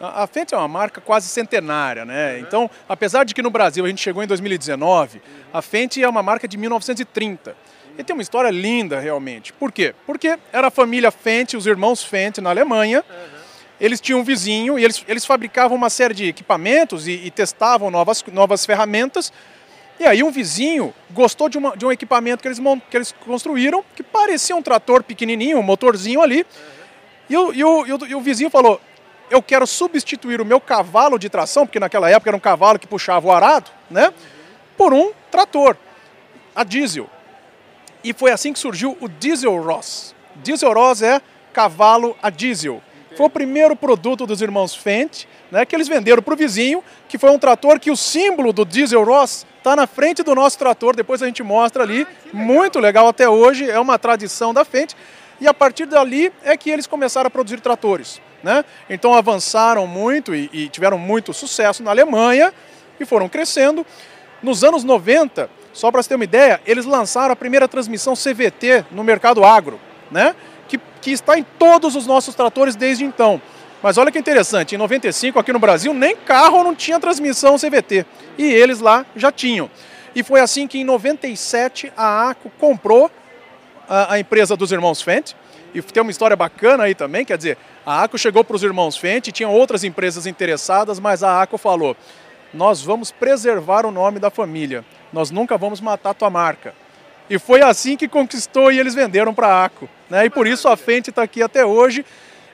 A 0.00 0.26
Fendt 0.26 0.54
é 0.54 0.58
uma 0.58 0.68
marca 0.68 1.00
quase 1.00 1.28
centenária, 1.28 2.04
né? 2.04 2.32
Uhum. 2.34 2.38
Então, 2.40 2.70
apesar 2.88 3.24
de 3.24 3.34
que 3.34 3.40
no 3.40 3.50
Brasil 3.50 3.84
a 3.84 3.88
gente 3.88 4.02
chegou 4.02 4.22
em 4.22 4.26
2019, 4.26 5.22
a 5.52 5.62
Fendt 5.62 6.02
é 6.02 6.08
uma 6.08 6.22
marca 6.22 6.46
de 6.46 6.58
1930. 6.58 7.56
E 7.98 8.04
tem 8.04 8.14
uma 8.14 8.20
história 8.20 8.50
linda 8.50 9.00
realmente. 9.00 9.54
Por 9.54 9.72
quê? 9.72 9.94
Porque 10.04 10.38
era 10.52 10.68
a 10.68 10.70
família 10.70 11.10
Fendt, 11.10 11.56
os 11.56 11.66
irmãos 11.66 12.02
Fendt 12.02 12.42
na 12.42 12.50
Alemanha. 12.50 13.02
Uhum. 13.08 13.35
Eles 13.80 14.00
tinham 14.00 14.20
um 14.20 14.24
vizinho 14.24 14.78
e 14.78 14.84
eles, 14.84 15.04
eles 15.06 15.24
fabricavam 15.24 15.76
uma 15.76 15.90
série 15.90 16.14
de 16.14 16.26
equipamentos 16.28 17.06
e, 17.06 17.12
e 17.12 17.30
testavam 17.30 17.90
novas, 17.90 18.24
novas 18.32 18.64
ferramentas. 18.64 19.32
E 19.98 20.04
aí 20.04 20.22
um 20.22 20.30
vizinho 20.30 20.94
gostou 21.10 21.48
de, 21.48 21.58
uma, 21.58 21.76
de 21.76 21.84
um 21.84 21.92
equipamento 21.92 22.42
que 22.42 22.48
eles, 22.48 22.60
que 22.90 22.96
eles 22.96 23.14
construíram, 23.24 23.84
que 23.94 24.02
parecia 24.02 24.56
um 24.56 24.62
trator 24.62 25.02
pequenininho, 25.02 25.58
um 25.58 25.62
motorzinho 25.62 26.20
ali. 26.22 26.40
Uhum. 26.40 26.76
E, 27.28 27.36
o, 27.36 27.52
e, 27.52 27.64
o, 27.64 27.86
e, 27.86 27.92
o, 27.92 28.06
e 28.06 28.14
o 28.14 28.20
vizinho 28.20 28.50
falou, 28.50 28.80
eu 29.30 29.42
quero 29.42 29.66
substituir 29.66 30.40
o 30.40 30.44
meu 30.44 30.60
cavalo 30.60 31.18
de 31.18 31.28
tração, 31.28 31.66
porque 31.66 31.80
naquela 31.80 32.08
época 32.10 32.30
era 32.30 32.36
um 32.36 32.40
cavalo 32.40 32.78
que 32.78 32.86
puxava 32.86 33.26
o 33.26 33.32
arado, 33.32 33.70
né? 33.90 34.12
Por 34.76 34.92
um 34.92 35.12
trator, 35.30 35.76
a 36.54 36.62
diesel. 36.62 37.10
E 38.04 38.12
foi 38.12 38.30
assim 38.30 38.52
que 38.52 38.58
surgiu 38.58 38.96
o 39.00 39.08
Diesel 39.08 39.60
Ross. 39.60 40.14
Diesel 40.36 40.72
Ross 40.72 41.02
é 41.02 41.20
cavalo 41.52 42.16
a 42.22 42.30
diesel. 42.30 42.80
Foi 43.16 43.26
o 43.26 43.30
primeiro 43.30 43.74
produto 43.74 44.26
dos 44.26 44.42
irmãos 44.42 44.74
Fendt, 44.74 45.26
né, 45.50 45.64
que 45.64 45.74
eles 45.74 45.88
venderam 45.88 46.22
para 46.22 46.34
o 46.34 46.36
vizinho, 46.36 46.84
que 47.08 47.16
foi 47.16 47.30
um 47.30 47.38
trator 47.38 47.80
que 47.80 47.90
o 47.90 47.96
símbolo 47.96 48.52
do 48.52 48.62
Diesel 48.62 49.02
Ross 49.02 49.46
está 49.56 49.74
na 49.74 49.86
frente 49.86 50.22
do 50.22 50.34
nosso 50.34 50.58
trator, 50.58 50.94
depois 50.94 51.22
a 51.22 51.26
gente 51.26 51.42
mostra 51.42 51.82
ali. 51.82 52.06
Ah, 52.06 52.26
legal. 52.26 52.46
Muito 52.46 52.78
legal 52.78 53.08
até 53.08 53.26
hoje, 53.26 53.70
é 53.70 53.80
uma 53.80 53.98
tradição 53.98 54.52
da 54.52 54.66
Fendt. 54.66 54.94
E 55.40 55.48
a 55.48 55.54
partir 55.54 55.86
dali 55.86 56.30
é 56.44 56.58
que 56.58 56.68
eles 56.68 56.86
começaram 56.86 57.28
a 57.28 57.30
produzir 57.30 57.58
tratores. 57.60 58.20
Né? 58.42 58.62
Então 58.88 59.14
avançaram 59.14 59.86
muito 59.86 60.34
e, 60.34 60.50
e 60.52 60.68
tiveram 60.68 60.98
muito 60.98 61.32
sucesso 61.32 61.82
na 61.82 61.92
Alemanha 61.92 62.52
e 63.00 63.06
foram 63.06 63.30
crescendo. 63.30 63.84
Nos 64.42 64.62
anos 64.62 64.84
90, 64.84 65.48
só 65.72 65.90
para 65.90 66.02
você 66.02 66.10
ter 66.10 66.16
uma 66.16 66.24
ideia, 66.24 66.60
eles 66.66 66.84
lançaram 66.84 67.32
a 67.32 67.36
primeira 67.36 67.66
transmissão 67.66 68.12
CVT 68.12 68.84
no 68.90 69.02
mercado 69.02 69.42
agro, 69.42 69.80
né? 70.10 70.34
Que, 71.06 71.12
está 71.12 71.38
em 71.38 71.44
todos 71.56 71.94
os 71.94 72.04
nossos 72.04 72.34
tratores 72.34 72.74
desde 72.74 73.04
então. 73.04 73.40
Mas 73.80 73.96
olha 73.96 74.10
que 74.10 74.18
interessante, 74.18 74.74
em 74.74 74.78
95 74.78 75.38
aqui 75.38 75.52
no 75.52 75.58
Brasil 75.60 75.94
nem 75.94 76.16
carro 76.16 76.64
não 76.64 76.74
tinha 76.74 76.98
transmissão 76.98 77.56
CVT 77.56 78.04
e 78.36 78.44
eles 78.44 78.80
lá 78.80 79.06
já 79.14 79.30
tinham. 79.30 79.70
E 80.16 80.24
foi 80.24 80.40
assim 80.40 80.66
que 80.66 80.78
em 80.78 80.84
97 80.84 81.92
a 81.96 82.30
ACO 82.30 82.50
comprou 82.58 83.08
a, 83.88 84.14
a 84.14 84.18
empresa 84.18 84.56
dos 84.56 84.72
irmãos 84.72 85.00
Fendt. 85.00 85.36
E 85.72 85.80
tem 85.80 86.02
uma 86.02 86.10
história 86.10 86.34
bacana 86.34 86.82
aí 86.82 86.94
também, 86.94 87.24
quer 87.24 87.36
dizer, 87.36 87.56
a 87.84 88.02
ACO 88.02 88.18
chegou 88.18 88.42
para 88.42 88.56
os 88.56 88.64
irmãos 88.64 88.96
Fendt, 88.96 89.30
tinham 89.30 89.52
outras 89.52 89.84
empresas 89.84 90.26
interessadas, 90.26 90.98
mas 90.98 91.22
a 91.22 91.40
ACO 91.40 91.56
falou: 91.56 91.96
nós 92.52 92.82
vamos 92.82 93.12
preservar 93.12 93.86
o 93.86 93.92
nome 93.92 94.18
da 94.18 94.30
família 94.30 94.84
nós 95.12 95.30
nunca 95.30 95.56
vamos 95.56 95.80
matar 95.80 96.14
tua 96.14 96.30
marca. 96.30 96.74
E 97.28 97.38
foi 97.38 97.62
assim 97.62 97.96
que 97.96 98.06
conquistou 98.06 98.70
e 98.70 98.78
eles 98.78 98.94
venderam 98.94 99.34
para 99.34 99.48
a 99.48 99.64
ACO. 99.64 99.88
Né? 100.08 100.26
E 100.26 100.30
por 100.30 100.46
isso 100.46 100.68
a 100.68 100.76
Fendt 100.76 101.10
está 101.10 101.22
aqui 101.22 101.42
até 101.42 101.64
hoje. 101.64 102.04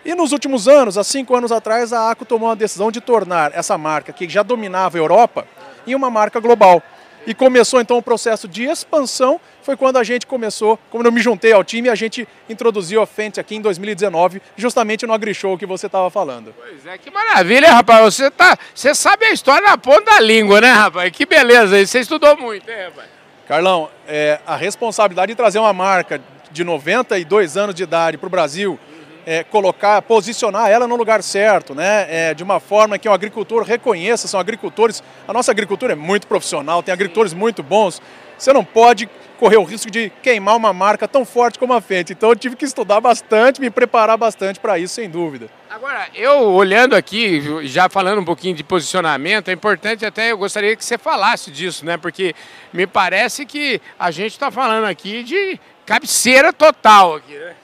E 0.04 0.14
nos 0.14 0.32
últimos 0.32 0.66
anos, 0.66 0.98
há 0.98 1.04
cinco 1.04 1.36
anos 1.36 1.52
atrás, 1.52 1.92
a 1.92 2.10
ACO 2.10 2.24
tomou 2.24 2.50
a 2.50 2.54
decisão 2.54 2.90
de 2.90 3.00
tornar 3.00 3.52
essa 3.54 3.78
marca, 3.78 4.12
que 4.12 4.28
já 4.28 4.42
dominava 4.42 4.98
a 4.98 5.00
Europa, 5.00 5.46
em 5.86 5.94
uma 5.94 6.10
marca 6.10 6.40
global. 6.40 6.82
E 7.24 7.32
começou 7.32 7.80
então 7.80 7.98
o 7.98 8.02
processo 8.02 8.48
de 8.48 8.64
expansão, 8.64 9.40
foi 9.62 9.76
quando 9.76 9.96
a 9.96 10.02
gente 10.02 10.26
começou, 10.26 10.76
quando 10.90 11.06
eu 11.06 11.12
me 11.12 11.20
juntei 11.20 11.52
ao 11.52 11.62
time, 11.62 11.88
a 11.88 11.94
gente 11.94 12.26
introduziu 12.48 13.00
a 13.00 13.06
Fendt 13.06 13.38
aqui 13.38 13.54
em 13.54 13.60
2019, 13.60 14.42
justamente 14.56 15.06
no 15.06 15.12
AgriShow 15.12 15.56
que 15.56 15.64
você 15.64 15.86
estava 15.86 16.10
falando. 16.10 16.52
Pois 16.58 16.84
é, 16.84 16.98
que 16.98 17.12
maravilha, 17.12 17.70
rapaz. 17.70 18.12
Você, 18.12 18.29
tá, 18.29 18.58
você 18.74 18.93
sabe 18.93 19.26
a 19.26 19.32
história 19.32 19.69
na 19.69 19.79
ponta 19.79 20.17
da 20.17 20.20
língua, 20.20 20.60
né, 20.60 20.72
rapaz? 20.72 21.12
Que 21.12 21.24
beleza, 21.24 21.86
você 21.86 22.00
estudou 22.00 22.36
muito, 22.36 22.69
hein, 22.69 22.86
rapaz? 22.86 23.21
Carlão, 23.46 23.89
é, 24.06 24.39
a 24.46 24.55
responsabilidade 24.55 25.32
de 25.32 25.37
trazer 25.37 25.58
uma 25.58 25.72
marca 25.72 26.20
de 26.51 26.63
92 26.63 27.56
anos 27.56 27.75
de 27.75 27.82
idade 27.82 28.17
para 28.17 28.27
o 28.27 28.31
Brasil, 28.31 28.79
é, 29.27 29.43
colocar, 29.43 30.01
posicionar 30.03 30.70
ela 30.70 30.87
no 30.87 30.96
lugar 30.96 31.22
certo, 31.22 31.75
né? 31.75 32.06
É, 32.08 32.34
de 32.34 32.43
uma 32.43 32.61
forma 32.61 32.99
que 32.99 33.08
o 33.08 33.13
agricultor 33.13 33.63
reconheça, 33.63 34.29
são 34.29 34.39
agricultores, 34.39 35.03
a 35.27 35.32
nossa 35.32 35.51
agricultura 35.51 35.93
é 35.93 35.96
muito 35.96 36.27
profissional, 36.27 36.82
tem 36.82 36.93
agricultores 36.93 37.32
muito 37.32 37.63
bons. 37.63 38.01
Você 38.39 38.53
não 38.53 38.65
pode 38.65 39.08
correr 39.43 39.56
o 39.56 39.65
risco 39.65 39.91
de 39.91 40.08
queimar 40.22 40.56
uma 40.56 40.72
marca 40.72 41.08
tão 41.08 41.25
forte 41.25 41.58
como 41.58 41.72
a 41.72 41.81
Fendt. 41.81 42.13
Então 42.13 42.29
eu 42.29 42.37
tive 42.37 42.55
que 42.55 42.65
estudar 42.65 43.01
bastante, 43.01 43.61
me 43.61 43.70
preparar 43.70 44.17
bastante 44.17 44.61
para 44.61 44.79
isso, 44.79 44.94
sem 44.94 45.11
dúvida. 45.11 45.51
Agora, 45.69 46.06
eu 46.15 46.53
olhando 46.53 46.94
aqui, 46.94 47.43
já 47.67 47.89
falando 47.89 48.20
um 48.20 48.25
pouquinho 48.25 48.55
de 48.55 48.63
posicionamento, 48.63 49.49
é 49.49 49.53
importante 49.53 50.06
até, 50.06 50.31
eu 50.31 50.39
gostaria 50.39 50.77
que 50.77 50.84
você 50.84 50.96
falasse 50.96 51.51
disso, 51.51 51.84
né? 51.84 51.96
Porque 51.96 52.37
me 52.72 52.87
parece 52.87 53.44
que 53.44 53.81
a 53.99 54.13
gente 54.13 54.31
está 54.31 54.49
falando 54.49 54.84
aqui 54.84 55.25
de 55.25 55.58
cabeceira 55.84 56.53
total 56.53 57.17
aqui, 57.17 57.34
né? 57.34 57.56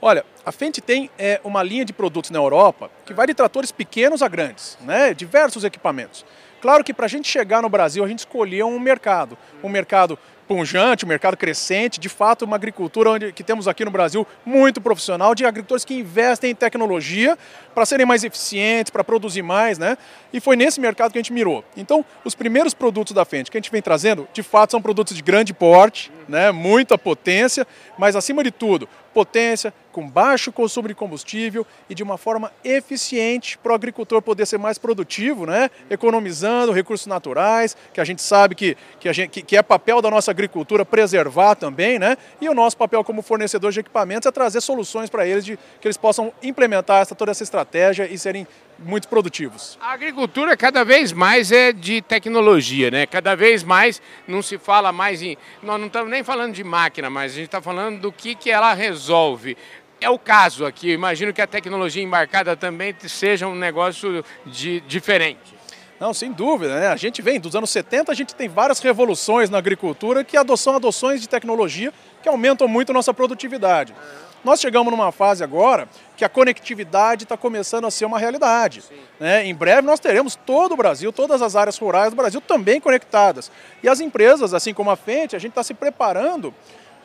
Olha, 0.00 0.24
a 0.46 0.50
Fendt 0.50 0.80
tem 0.80 1.10
é, 1.18 1.38
uma 1.44 1.62
linha 1.62 1.84
de 1.84 1.92
produtos 1.92 2.30
na 2.30 2.38
Europa 2.38 2.90
que 3.04 3.12
vai 3.12 3.26
de 3.26 3.34
tratores 3.34 3.70
pequenos 3.70 4.22
a 4.22 4.28
grandes, 4.28 4.78
né? 4.80 5.12
diversos 5.12 5.64
equipamentos. 5.64 6.24
Claro 6.60 6.84
que 6.84 6.92
para 6.92 7.06
a 7.06 7.08
gente 7.08 7.28
chegar 7.28 7.62
no 7.62 7.68
Brasil, 7.68 8.04
a 8.04 8.08
gente 8.08 8.20
escolheu 8.20 8.68
um 8.68 8.78
mercado, 8.78 9.36
um 9.62 9.68
mercado 9.68 10.18
punjante, 10.50 11.04
um 11.04 11.08
mercado 11.08 11.36
crescente, 11.36 12.00
de 12.00 12.08
fato 12.08 12.44
uma 12.44 12.56
agricultura 12.56 13.10
onde, 13.10 13.32
que 13.32 13.44
temos 13.44 13.68
aqui 13.68 13.84
no 13.84 13.90
Brasil 13.92 14.26
muito 14.44 14.80
profissional, 14.80 15.32
de 15.32 15.46
agricultores 15.46 15.84
que 15.84 15.94
investem 15.94 16.50
em 16.50 16.54
tecnologia 16.56 17.38
para 17.72 17.86
serem 17.86 18.04
mais 18.04 18.24
eficientes, 18.24 18.90
para 18.90 19.04
produzir 19.04 19.42
mais, 19.42 19.78
né? 19.78 19.96
E 20.32 20.40
foi 20.40 20.56
nesse 20.56 20.80
mercado 20.80 21.12
que 21.12 21.18
a 21.18 21.22
gente 21.22 21.32
mirou. 21.32 21.64
Então, 21.76 22.04
os 22.24 22.34
primeiros 22.34 22.74
produtos 22.74 23.14
da 23.14 23.24
Fendt 23.24 23.48
que 23.48 23.56
a 23.56 23.60
gente 23.60 23.70
vem 23.70 23.80
trazendo, 23.80 24.26
de 24.32 24.42
fato, 24.42 24.72
são 24.72 24.82
produtos 24.82 25.16
de 25.16 25.22
grande 25.22 25.54
porte, 25.54 26.10
né? 26.28 26.50
Muita 26.50 26.98
potência, 26.98 27.64
mas 27.96 28.16
acima 28.16 28.42
de 28.42 28.50
tudo, 28.50 28.88
potência, 29.14 29.72
com 29.92 30.08
baixo 30.08 30.52
consumo 30.52 30.88
de 30.88 30.94
combustível 30.94 31.66
e 31.88 31.94
de 31.94 32.02
uma 32.02 32.16
forma 32.16 32.52
eficiente 32.64 33.58
para 33.58 33.72
o 33.72 33.74
agricultor 33.74 34.22
poder 34.22 34.46
ser 34.46 34.58
mais 34.58 34.78
produtivo, 34.78 35.46
né? 35.46 35.70
economizando 35.88 36.72
recursos 36.72 37.06
naturais, 37.06 37.76
que 37.92 38.00
a 38.00 38.04
gente 38.04 38.22
sabe 38.22 38.54
que, 38.54 38.76
que, 38.98 39.12
gente, 39.12 39.42
que 39.42 39.56
é 39.56 39.62
papel 39.62 40.00
da 40.00 40.10
nossa 40.10 40.30
agricultura 40.30 40.84
preservar 40.84 41.54
também, 41.54 41.98
né? 41.98 42.16
e 42.40 42.48
o 42.48 42.54
nosso 42.54 42.76
papel 42.76 43.02
como 43.04 43.22
fornecedor 43.22 43.72
de 43.72 43.80
equipamentos 43.80 44.26
é 44.26 44.30
trazer 44.30 44.60
soluções 44.60 45.10
para 45.10 45.26
eles, 45.26 45.44
de, 45.44 45.58
que 45.80 45.86
eles 45.86 45.96
possam 45.96 46.32
implementar 46.42 47.02
essa, 47.02 47.14
toda 47.14 47.30
essa 47.30 47.42
estratégia 47.42 48.06
e 48.06 48.18
serem 48.18 48.46
muito 48.80 49.08
produtivos. 49.08 49.78
A 49.80 49.92
agricultura 49.92 50.56
cada 50.56 50.84
vez 50.84 51.12
mais 51.12 51.52
é 51.52 51.72
de 51.72 52.00
tecnologia, 52.02 52.90
né? 52.90 53.06
Cada 53.06 53.34
vez 53.34 53.62
mais 53.62 54.00
não 54.26 54.42
se 54.42 54.58
fala 54.58 54.92
mais 54.92 55.22
em. 55.22 55.36
Nós 55.62 55.78
não 55.78 55.86
estamos 55.86 56.10
nem 56.10 56.24
falando 56.24 56.54
de 56.54 56.64
máquina, 56.64 57.10
mas 57.10 57.32
a 57.32 57.34
gente 57.36 57.46
está 57.46 57.60
falando 57.60 58.00
do 58.00 58.12
que, 58.12 58.34
que 58.34 58.50
ela 58.50 58.72
resolve. 58.72 59.56
É 60.00 60.08
o 60.08 60.18
caso 60.18 60.64
aqui, 60.64 60.92
imagino 60.92 61.32
que 61.32 61.42
a 61.42 61.46
tecnologia 61.46 62.02
embarcada 62.02 62.56
também 62.56 62.94
seja 63.06 63.46
um 63.46 63.54
negócio 63.54 64.24
de, 64.46 64.80
diferente. 64.80 65.60
Não, 66.00 66.14
sem 66.14 66.32
dúvida, 66.32 66.80
né? 66.80 66.88
A 66.88 66.96
gente 66.96 67.20
vem 67.20 67.38
dos 67.38 67.54
anos 67.54 67.68
70, 67.68 68.10
a 68.10 68.14
gente 68.14 68.34
tem 68.34 68.48
várias 68.48 68.80
revoluções 68.80 69.50
na 69.50 69.58
agricultura 69.58 70.24
que 70.24 70.38
são 70.56 70.74
adoções 70.74 71.20
de 71.20 71.28
tecnologia 71.28 71.92
que 72.22 72.28
aumentam 72.28 72.66
muito 72.66 72.88
a 72.88 72.94
nossa 72.94 73.12
produtividade. 73.12 73.94
Nós 74.42 74.60
chegamos 74.60 74.90
numa 74.90 75.12
fase 75.12 75.44
agora 75.44 75.88
que 76.16 76.24
a 76.24 76.28
conectividade 76.28 77.24
está 77.24 77.36
começando 77.36 77.86
a 77.86 77.90
ser 77.90 78.06
uma 78.06 78.18
realidade. 78.18 78.82
Né? 79.18 79.46
Em 79.46 79.54
breve 79.54 79.82
nós 79.82 80.00
teremos 80.00 80.34
todo 80.34 80.72
o 80.72 80.76
Brasil, 80.76 81.12
todas 81.12 81.42
as 81.42 81.56
áreas 81.56 81.76
rurais 81.76 82.10
do 82.10 82.16
Brasil 82.16 82.40
também 82.40 82.80
conectadas. 82.80 83.50
E 83.82 83.88
as 83.88 84.00
empresas, 84.00 84.54
assim 84.54 84.72
como 84.72 84.90
a 84.90 84.96
Fente, 84.96 85.36
a 85.36 85.38
gente 85.38 85.52
está 85.52 85.62
se 85.62 85.74
preparando 85.74 86.54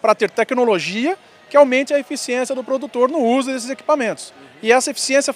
para 0.01 0.15
ter 0.15 0.29
tecnologia 0.29 1.17
que 1.49 1.57
aumente 1.57 1.93
a 1.93 1.99
eficiência 1.99 2.55
do 2.55 2.63
produtor 2.63 3.09
no 3.09 3.19
uso 3.19 3.51
desses 3.51 3.69
equipamentos. 3.69 4.33
E 4.61 4.71
essa 4.71 4.91
eficiência 4.91 5.35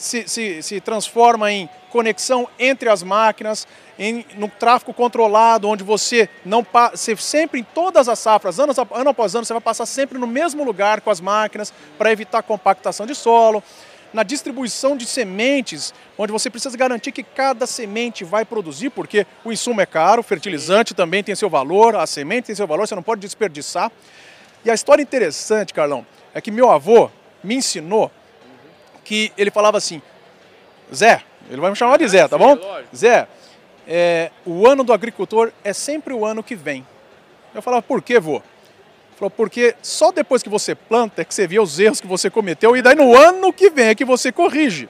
se, 0.00 0.26
se, 0.26 0.62
se 0.62 0.80
transforma 0.80 1.52
em 1.52 1.68
conexão 1.90 2.48
entre 2.58 2.88
as 2.88 3.02
máquinas, 3.02 3.68
em, 3.98 4.24
no 4.36 4.48
tráfego 4.48 4.94
controlado, 4.94 5.68
onde 5.68 5.84
você 5.84 6.26
não 6.42 6.66
você 6.90 7.14
sempre 7.16 7.60
em 7.60 7.62
todas 7.62 8.08
as 8.08 8.18
safras, 8.18 8.58
ano, 8.58 8.72
ano 8.92 9.10
após 9.10 9.34
ano, 9.34 9.44
você 9.44 9.52
vai 9.52 9.60
passar 9.60 9.84
sempre 9.84 10.18
no 10.18 10.26
mesmo 10.26 10.64
lugar 10.64 11.02
com 11.02 11.10
as 11.10 11.20
máquinas 11.20 11.70
para 11.98 12.10
evitar 12.10 12.42
compactação 12.42 13.04
de 13.04 13.14
solo. 13.14 13.62
Na 14.12 14.22
distribuição 14.22 14.96
de 14.96 15.04
sementes, 15.04 15.92
onde 16.18 16.32
você 16.32 16.48
precisa 16.48 16.76
garantir 16.76 17.12
que 17.12 17.22
cada 17.22 17.66
semente 17.66 18.24
vai 18.24 18.44
produzir, 18.44 18.90
porque 18.90 19.26
o 19.44 19.52
insumo 19.52 19.82
é 19.82 19.86
caro, 19.86 20.20
o 20.20 20.24
fertilizante 20.24 20.94
também 20.94 21.22
tem 21.22 21.34
seu 21.34 21.50
valor, 21.50 21.94
a 21.94 22.06
semente 22.06 22.46
tem 22.46 22.56
seu 22.56 22.66
valor, 22.66 22.88
você 22.88 22.94
não 22.94 23.02
pode 23.02 23.20
desperdiçar. 23.20 23.92
E 24.64 24.70
a 24.70 24.74
história 24.74 25.02
interessante, 25.02 25.74
Carlão, 25.74 26.04
é 26.34 26.40
que 26.40 26.50
meu 26.50 26.70
avô 26.70 27.10
me 27.44 27.54
ensinou 27.54 28.10
que 29.04 29.32
ele 29.36 29.50
falava 29.50 29.78
assim: 29.78 30.00
Zé, 30.94 31.22
ele 31.50 31.60
vai 31.60 31.70
me 31.70 31.76
chamar 31.76 31.98
de 31.98 32.08
Zé, 32.08 32.26
tá 32.28 32.38
bom? 32.38 32.58
Zé, 32.94 33.26
é, 33.86 34.30
o 34.46 34.68
ano 34.68 34.84
do 34.84 34.92
agricultor 34.92 35.52
é 35.64 35.72
sempre 35.72 36.14
o 36.14 36.24
ano 36.24 36.42
que 36.42 36.54
vem. 36.54 36.86
Eu 37.54 37.60
falava, 37.60 37.82
por 37.82 38.00
que, 38.00 38.18
vô? 38.20 38.40
Falou, 39.16 39.30
porque 39.30 39.74
só 39.82 40.12
depois 40.12 40.42
que 40.42 40.48
você 40.48 40.74
planta 40.74 41.22
é 41.22 41.24
que 41.24 41.34
você 41.34 41.46
vê 41.46 41.58
os 41.58 41.78
erros 41.78 42.00
que 42.00 42.06
você 42.06 42.30
cometeu 42.30 42.76
e 42.76 42.82
daí 42.82 42.94
no 42.94 43.16
ano 43.16 43.52
que 43.52 43.68
vem 43.68 43.88
é 43.88 43.94
que 43.94 44.04
você 44.04 44.32
corrige. 44.32 44.88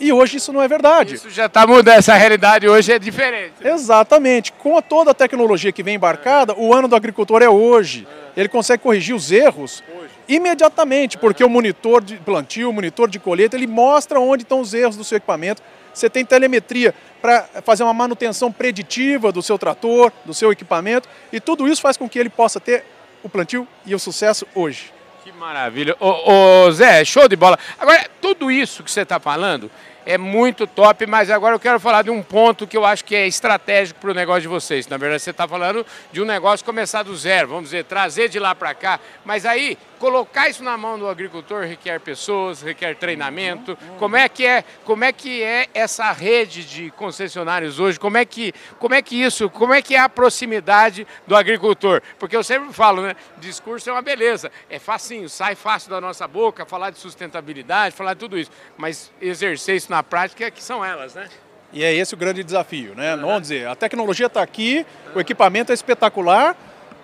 E 0.00 0.10
hoje 0.12 0.38
isso 0.38 0.50
não 0.50 0.62
é 0.62 0.66
verdade. 0.66 1.14
Isso 1.14 1.28
já 1.28 1.44
está 1.44 1.66
mudando, 1.66 1.98
essa 1.98 2.14
realidade 2.14 2.66
hoje 2.66 2.90
é 2.90 2.98
diferente. 2.98 3.52
Exatamente. 3.62 4.50
Com 4.50 4.80
toda 4.80 5.10
a 5.10 5.14
tecnologia 5.14 5.70
que 5.70 5.82
vem 5.82 5.96
embarcada, 5.96 6.54
o 6.56 6.72
ano 6.72 6.88
do 6.88 6.96
agricultor 6.96 7.42
é 7.42 7.48
hoje. 7.50 8.08
Ele 8.34 8.48
consegue 8.48 8.82
corrigir 8.82 9.14
os 9.14 9.30
erros 9.30 9.82
imediatamente, 10.30 11.18
porque 11.18 11.42
o 11.42 11.48
monitor 11.48 12.02
de 12.02 12.16
plantio, 12.16 12.70
o 12.70 12.72
monitor 12.72 13.10
de 13.10 13.18
colheita, 13.18 13.56
ele 13.56 13.66
mostra 13.66 14.20
onde 14.20 14.44
estão 14.44 14.60
os 14.60 14.72
erros 14.72 14.96
do 14.96 15.02
seu 15.02 15.16
equipamento. 15.16 15.60
Você 15.92 16.08
tem 16.08 16.24
telemetria 16.24 16.94
para 17.20 17.42
fazer 17.64 17.82
uma 17.82 17.92
manutenção 17.92 18.52
preditiva 18.52 19.32
do 19.32 19.42
seu 19.42 19.58
trator, 19.58 20.12
do 20.24 20.32
seu 20.32 20.52
equipamento, 20.52 21.08
e 21.32 21.40
tudo 21.40 21.66
isso 21.66 21.82
faz 21.82 21.96
com 21.96 22.08
que 22.08 22.16
ele 22.16 22.30
possa 22.30 22.60
ter 22.60 22.84
o 23.24 23.28
plantio 23.28 23.66
e 23.84 23.92
o 23.92 23.98
sucesso 23.98 24.46
hoje. 24.54 24.92
Que 25.24 25.32
maravilha. 25.32 25.96
Ô, 25.98 26.66
ô 26.66 26.70
Zé, 26.70 27.04
show 27.04 27.26
de 27.28 27.34
bola. 27.34 27.58
Agora, 27.78 28.08
tudo 28.20 28.52
isso 28.52 28.84
que 28.84 28.90
você 28.90 29.00
está 29.00 29.18
falando 29.18 29.68
é 30.06 30.16
muito 30.16 30.66
top, 30.66 31.06
mas 31.06 31.28
agora 31.28 31.56
eu 31.56 31.60
quero 31.60 31.78
falar 31.78 32.02
de 32.02 32.10
um 32.10 32.22
ponto 32.22 32.66
que 32.66 32.76
eu 32.76 32.86
acho 32.86 33.04
que 33.04 33.14
é 33.14 33.26
estratégico 33.26 34.00
para 34.00 34.10
o 34.12 34.14
negócio 34.14 34.42
de 34.42 34.48
vocês. 34.48 34.86
Na 34.86 34.96
verdade, 34.96 35.22
você 35.22 35.30
está 35.30 35.46
falando 35.46 35.84
de 36.10 36.22
um 36.22 36.24
negócio 36.24 36.64
começar 36.64 37.02
do 37.02 37.14
zero, 37.16 37.48
vamos 37.48 37.64
dizer, 37.64 37.84
trazer 37.84 38.28
de 38.28 38.38
lá 38.38 38.54
para 38.54 38.72
cá, 38.74 38.98
mas 39.24 39.44
aí 39.44 39.76
colocar 40.00 40.48
isso 40.48 40.64
na 40.64 40.78
mão 40.78 40.98
do 40.98 41.06
agricultor 41.06 41.64
requer 41.64 42.00
pessoas, 42.00 42.62
requer 42.62 42.96
treinamento. 42.96 43.78
Como 43.98 44.16
é 44.16 44.28
que 44.30 44.46
é, 44.46 44.64
como 44.82 45.04
é 45.04 45.12
que 45.12 45.42
é 45.42 45.68
essa 45.74 46.10
rede 46.10 46.64
de 46.64 46.90
concessionários 46.92 47.78
hoje? 47.78 48.00
Como 48.00 48.16
é 48.16 48.24
que, 48.24 48.52
como 48.78 48.94
é 48.94 49.02
que 49.02 49.22
isso, 49.22 49.50
como 49.50 49.74
é 49.74 49.82
que 49.82 49.94
é 49.94 50.00
a 50.00 50.08
proximidade 50.08 51.06
do 51.26 51.36
agricultor? 51.36 52.00
Porque 52.18 52.34
eu 52.34 52.42
sempre 52.42 52.72
falo, 52.72 53.02
né, 53.02 53.14
discurso 53.38 53.90
é 53.90 53.92
uma 53.92 54.00
beleza, 54.00 54.50
é 54.70 54.78
facinho, 54.78 55.28
sai 55.28 55.54
fácil 55.54 55.90
da 55.90 56.00
nossa 56.00 56.26
boca 56.26 56.64
falar 56.64 56.90
de 56.90 56.98
sustentabilidade, 56.98 57.94
falar 57.94 58.14
de 58.14 58.20
tudo 58.20 58.38
isso, 58.38 58.50
mas 58.78 59.12
exercer 59.20 59.76
isso 59.76 59.90
na 59.90 60.02
prática 60.02 60.46
é 60.46 60.50
que 60.50 60.64
são 60.64 60.82
elas, 60.82 61.14
né? 61.14 61.28
E 61.72 61.84
é 61.84 61.94
esse 61.94 62.14
o 62.14 62.16
grande 62.16 62.42
desafio, 62.42 62.94
né? 62.94 63.14
Uhum. 63.14 63.20
Vamos 63.20 63.42
dizer, 63.42 63.68
a 63.68 63.76
tecnologia 63.76 64.26
está 64.26 64.42
aqui, 64.42 64.84
o 65.14 65.20
equipamento 65.20 65.70
é 65.70 65.74
espetacular, 65.74 66.56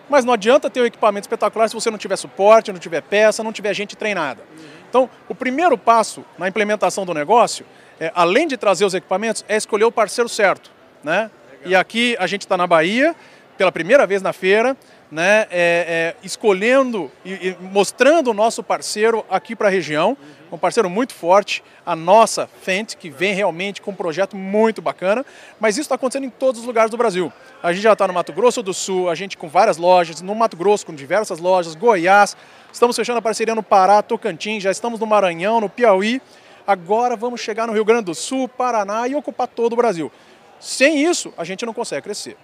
mas 0.08 0.24
não 0.24 0.32
adianta 0.32 0.70
ter 0.70 0.80
um 0.80 0.84
equipamento 0.84 1.24
espetacular 1.24 1.68
se 1.68 1.74
você 1.74 1.90
não 1.90 1.98
tiver 1.98 2.16
suporte, 2.16 2.72
não 2.72 2.78
tiver 2.78 3.02
peça, 3.02 3.42
não 3.42 3.52
tiver 3.52 3.74
gente 3.74 3.96
treinada. 3.96 4.42
Então, 4.88 5.10
o 5.28 5.34
primeiro 5.34 5.76
passo 5.76 6.24
na 6.38 6.48
implementação 6.48 7.04
do 7.04 7.12
negócio, 7.12 7.66
é, 8.00 8.12
além 8.14 8.46
de 8.46 8.56
trazer 8.56 8.84
os 8.84 8.94
equipamentos, 8.94 9.44
é 9.48 9.56
escolher 9.56 9.84
o 9.84 9.92
parceiro 9.92 10.28
certo. 10.28 10.70
Né? 11.02 11.30
E 11.64 11.74
aqui 11.74 12.16
a 12.18 12.26
gente 12.26 12.42
está 12.42 12.56
na 12.56 12.66
Bahia, 12.66 13.14
pela 13.58 13.72
primeira 13.72 14.06
vez 14.06 14.22
na 14.22 14.32
feira, 14.32 14.76
né, 15.16 15.46
é, 15.50 15.50
é, 15.50 16.16
escolhendo 16.22 17.10
e, 17.24 17.32
e, 17.32 17.56
mostrando 17.72 18.30
o 18.30 18.34
nosso 18.34 18.62
parceiro 18.62 19.24
aqui 19.30 19.56
para 19.56 19.68
a 19.68 19.70
região, 19.70 20.14
um 20.52 20.58
parceiro 20.58 20.90
muito 20.90 21.14
forte, 21.14 21.64
a 21.86 21.96
nossa 21.96 22.46
Fendt, 22.60 22.98
que 22.98 23.08
vem 23.08 23.32
realmente 23.32 23.80
com 23.80 23.92
um 23.92 23.94
projeto 23.94 24.36
muito 24.36 24.82
bacana, 24.82 25.24
mas 25.58 25.76
isso 25.76 25.86
está 25.86 25.94
acontecendo 25.94 26.24
em 26.24 26.28
todos 26.28 26.60
os 26.60 26.66
lugares 26.66 26.90
do 26.90 26.98
Brasil. 26.98 27.32
A 27.62 27.72
gente 27.72 27.82
já 27.82 27.94
está 27.94 28.06
no 28.06 28.12
Mato 28.12 28.30
Grosso 28.30 28.62
do 28.62 28.74
Sul, 28.74 29.08
a 29.08 29.14
gente 29.14 29.38
com 29.38 29.48
várias 29.48 29.78
lojas, 29.78 30.20
no 30.20 30.34
Mato 30.34 30.54
Grosso 30.54 30.84
com 30.84 30.94
diversas 30.94 31.38
lojas, 31.38 31.74
Goiás, 31.74 32.36
estamos 32.70 32.94
fechando 32.94 33.18
a 33.18 33.22
parceria 33.22 33.54
no 33.54 33.62
Pará, 33.62 34.02
Tocantins, 34.02 34.62
já 34.62 34.70
estamos 34.70 35.00
no 35.00 35.06
Maranhão, 35.06 35.62
no 35.62 35.70
Piauí, 35.70 36.20
agora 36.66 37.16
vamos 37.16 37.40
chegar 37.40 37.66
no 37.66 37.72
Rio 37.72 37.86
Grande 37.86 38.04
do 38.04 38.14
Sul, 38.14 38.50
Paraná 38.50 39.08
e 39.08 39.14
ocupar 39.14 39.48
todo 39.48 39.72
o 39.72 39.76
Brasil. 39.76 40.12
Sem 40.60 41.02
isso, 41.02 41.32
a 41.38 41.44
gente 41.44 41.64
não 41.64 41.72
consegue 41.72 42.02
crescer. 42.02 42.36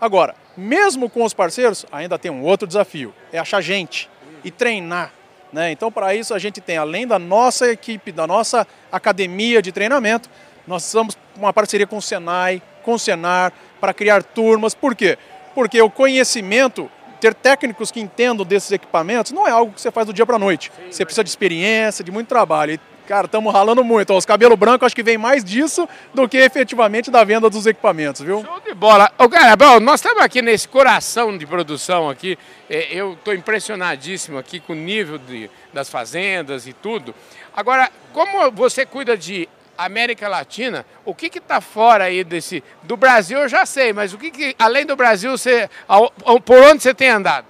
Agora, 0.00 0.34
mesmo 0.56 1.10
com 1.10 1.24
os 1.24 1.34
parceiros, 1.34 1.84
ainda 1.90 2.18
tem 2.18 2.30
um 2.30 2.42
outro 2.42 2.66
desafio, 2.66 3.14
é 3.32 3.38
achar 3.38 3.60
gente 3.60 4.08
e 4.44 4.50
treinar. 4.50 5.12
Né? 5.52 5.72
Então, 5.72 5.90
para 5.90 6.14
isso, 6.14 6.34
a 6.34 6.38
gente 6.38 6.60
tem, 6.60 6.76
além 6.76 7.06
da 7.06 7.18
nossa 7.18 7.70
equipe, 7.70 8.12
da 8.12 8.26
nossa 8.26 8.66
academia 8.92 9.62
de 9.62 9.72
treinamento, 9.72 10.28
nós 10.66 10.84
estamos 10.84 11.14
com 11.34 11.40
uma 11.40 11.52
parceria 11.52 11.86
com 11.86 11.96
o 11.96 12.02
Senai, 12.02 12.62
com 12.82 12.94
o 12.94 12.98
Senar, 12.98 13.52
para 13.80 13.94
criar 13.94 14.22
turmas. 14.22 14.74
Por 14.74 14.94
quê? 14.94 15.18
Porque 15.54 15.80
o 15.80 15.90
conhecimento, 15.90 16.90
ter 17.20 17.34
técnicos 17.34 17.90
que 17.90 18.00
entendam 18.00 18.44
desses 18.44 18.70
equipamentos, 18.70 19.32
não 19.32 19.48
é 19.48 19.50
algo 19.50 19.72
que 19.72 19.80
você 19.80 19.90
faz 19.90 20.06
do 20.06 20.12
dia 20.12 20.26
para 20.26 20.36
a 20.36 20.38
noite. 20.38 20.70
Você 20.90 21.04
precisa 21.04 21.24
de 21.24 21.30
experiência, 21.30 22.04
de 22.04 22.12
muito 22.12 22.28
trabalho. 22.28 22.78
Cara, 23.08 23.24
estamos 23.24 23.50
ralando 23.54 23.82
muito. 23.82 24.12
Os 24.12 24.26
cabelos 24.26 24.58
brancos 24.58 24.84
acho 24.84 24.94
que 24.94 25.02
vem 25.02 25.16
mais 25.16 25.42
disso 25.42 25.88
do 26.12 26.28
que 26.28 26.36
efetivamente 26.36 27.10
da 27.10 27.24
venda 27.24 27.48
dos 27.48 27.64
equipamentos, 27.64 28.20
viu? 28.20 28.44
Show 28.44 28.60
de 28.60 28.74
bola. 28.74 29.10
Ô, 29.16 29.26
cara, 29.30 29.56
bom, 29.56 29.80
nós 29.80 30.00
estamos 30.00 30.22
aqui 30.22 30.42
nesse 30.42 30.68
coração 30.68 31.38
de 31.38 31.46
produção 31.46 32.10
aqui. 32.10 32.38
É, 32.68 32.88
eu 32.92 33.14
estou 33.14 33.32
impressionadíssimo 33.32 34.36
aqui 34.36 34.60
com 34.60 34.74
o 34.74 34.76
nível 34.76 35.16
de, 35.16 35.48
das 35.72 35.88
fazendas 35.88 36.66
e 36.66 36.74
tudo. 36.74 37.14
Agora, 37.56 37.90
como 38.12 38.50
você 38.50 38.84
cuida 38.84 39.16
de 39.16 39.48
América 39.78 40.28
Latina, 40.28 40.84
o 41.02 41.14
que 41.14 41.28
está 41.34 41.62
fora 41.62 42.04
aí 42.04 42.22
desse. 42.22 42.62
Do 42.82 42.94
Brasil 42.94 43.38
eu 43.38 43.48
já 43.48 43.64
sei, 43.64 43.90
mas 43.90 44.12
o 44.12 44.18
que, 44.18 44.30
que 44.30 44.54
além 44.58 44.84
do 44.84 44.94
Brasil, 44.94 45.30
você, 45.30 45.70
por 46.44 46.62
onde 46.62 46.82
você 46.82 46.92
tem 46.92 47.08
andado? 47.08 47.46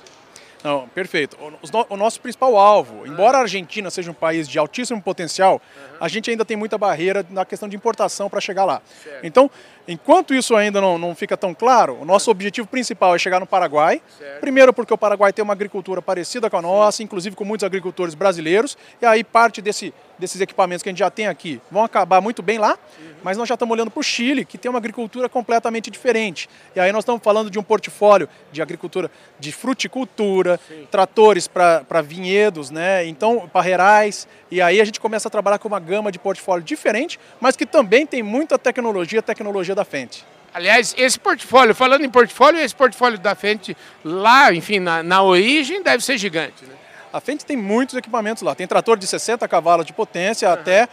Não, 0.69 0.87
perfeito. 0.87 1.35
O, 1.41 1.95
o 1.95 1.97
nosso 1.97 2.21
principal 2.21 2.55
alvo, 2.55 3.07
embora 3.07 3.39
a 3.39 3.41
Argentina 3.41 3.91
seja 3.91 4.11
um 4.11 4.15
país 4.15 4.47
de 4.47 4.59
altíssimo 4.59 5.01
potencial, 5.01 5.55
uhum. 5.55 5.97
a 5.99 6.09
gente 6.09 6.31
ainda 6.31 6.45
tem 6.45 6.59
muita 6.59 6.77
barreira 6.77 7.25
na 7.31 7.43
questão 7.47 7.67
de 7.67 7.75
importação 7.75 8.29
para 8.29 8.39
chegar 8.39 8.67
lá. 8.67 8.83
Certo. 9.03 9.25
Então, 9.25 9.51
enquanto 9.89 10.35
isso 10.35 10.55
ainda 10.55 10.81
não, 10.81 10.99
não 10.99 11.15
fica 11.15 11.37
tão 11.37 11.55
claro, 11.55 11.99
o 12.01 12.05
nosso 12.05 12.31
objetivo 12.31 12.69
principal 12.69 13.15
é 13.15 13.19
chegar 13.19 13.41
no 13.41 13.47
Paraguai. 13.47 14.01
Certo. 14.19 14.41
Primeiro 14.41 14.73
porque 14.73 14.93
o 14.93 14.99
Paraguai 14.99 15.33
tem 15.33 15.43
uma 15.43 15.55
agricultura 15.55 16.03
parecida 16.03 16.51
com 16.51 16.59
a 16.59 16.63
nossa, 16.63 16.99
Sim. 16.99 17.05
inclusive 17.05 17.35
com 17.35 17.45
muitos 17.45 17.65
agricultores 17.65 18.15
brasileiros, 18.15 18.77
e 19.01 19.07
aí 19.07 19.25
parte 19.25 19.63
desse 19.63 19.93
desses 20.19 20.41
equipamentos 20.41 20.83
que 20.83 20.89
a 20.89 20.93
gente 20.93 20.99
já 20.99 21.11
tem 21.11 21.27
aqui 21.27 21.61
vão 21.71 21.85
acabar 21.85 22.21
muito 22.21 22.43
bem 22.43 22.59
lá, 22.59 22.77
mas 23.23 23.37
nós 23.37 23.49
já 23.49 23.55
estamos 23.55 23.73
olhando 23.73 23.91
para 23.91 24.01
o 24.01 24.03
Chile, 24.03 24.45
que 24.45 24.59
tem 24.59 24.69
uma 24.69 24.79
agricultura 24.79 25.29
completamente 25.29 25.91
diferente. 25.91 26.49
E 26.75 26.81
aí 26.81 26.91
nós 26.93 27.03
estamos 27.03 27.23
falando 27.23 27.51
de 27.51 27.59
um 27.59 27.63
portfólio 27.63 28.29
de 28.51 28.61
agricultura 28.61 29.11
de 29.39 29.53
fruticultura, 29.53 30.59
Sim. 30.69 30.87
tratores 30.91 31.47
para 31.47 32.03
vinhedos, 32.03 32.71
né? 32.71 33.07
então 33.07 33.49
parreirais, 33.53 34.27
e 34.51 34.61
aí 34.61 34.81
a 34.81 34.85
gente 34.85 34.99
começa 34.99 35.29
a 35.29 35.31
trabalhar 35.31 35.59
com 35.59 35.69
uma 35.69 35.81
gama 35.81 36.11
de 36.11 36.19
portfólio 36.19 36.65
diferente, 36.65 37.19
mas 37.41 37.57
que 37.57 37.67
também 37.67 38.07
tem 38.07 38.23
muita 38.23 38.59
tecnologia, 38.59 39.23
tecnologia 39.23 39.75
da 39.79 39.85
frente. 39.85 40.25
Aliás, 40.53 40.95
esse 40.99 41.19
portfólio, 41.19 41.75
falando 41.75 42.05
em 42.05 42.11
portfólio, 42.11 42.61
esse 42.61 42.75
portfólio 42.75 43.19
da 43.19 43.35
Fendt 43.35 43.77
lá, 44.05 44.53
enfim, 44.53 44.81
na, 44.81 45.03
na 45.03 45.23
origem, 45.23 45.83
deve 45.83 46.03
ser 46.03 46.19
gigante, 46.19 46.65
né? 46.65 46.75
A 47.13 47.21
Fendt 47.21 47.45
tem 47.45 47.57
muitos 47.57 47.95
equipamentos 47.95 48.43
lá. 48.43 48.55
Tem 48.55 48.67
trator 48.67 48.99
de 48.99 49.07
60 49.07 49.47
cavalos 49.49 49.87
de 49.87 49.93
potência 49.93 50.49
uhum. 50.49 50.55
até 50.55 50.89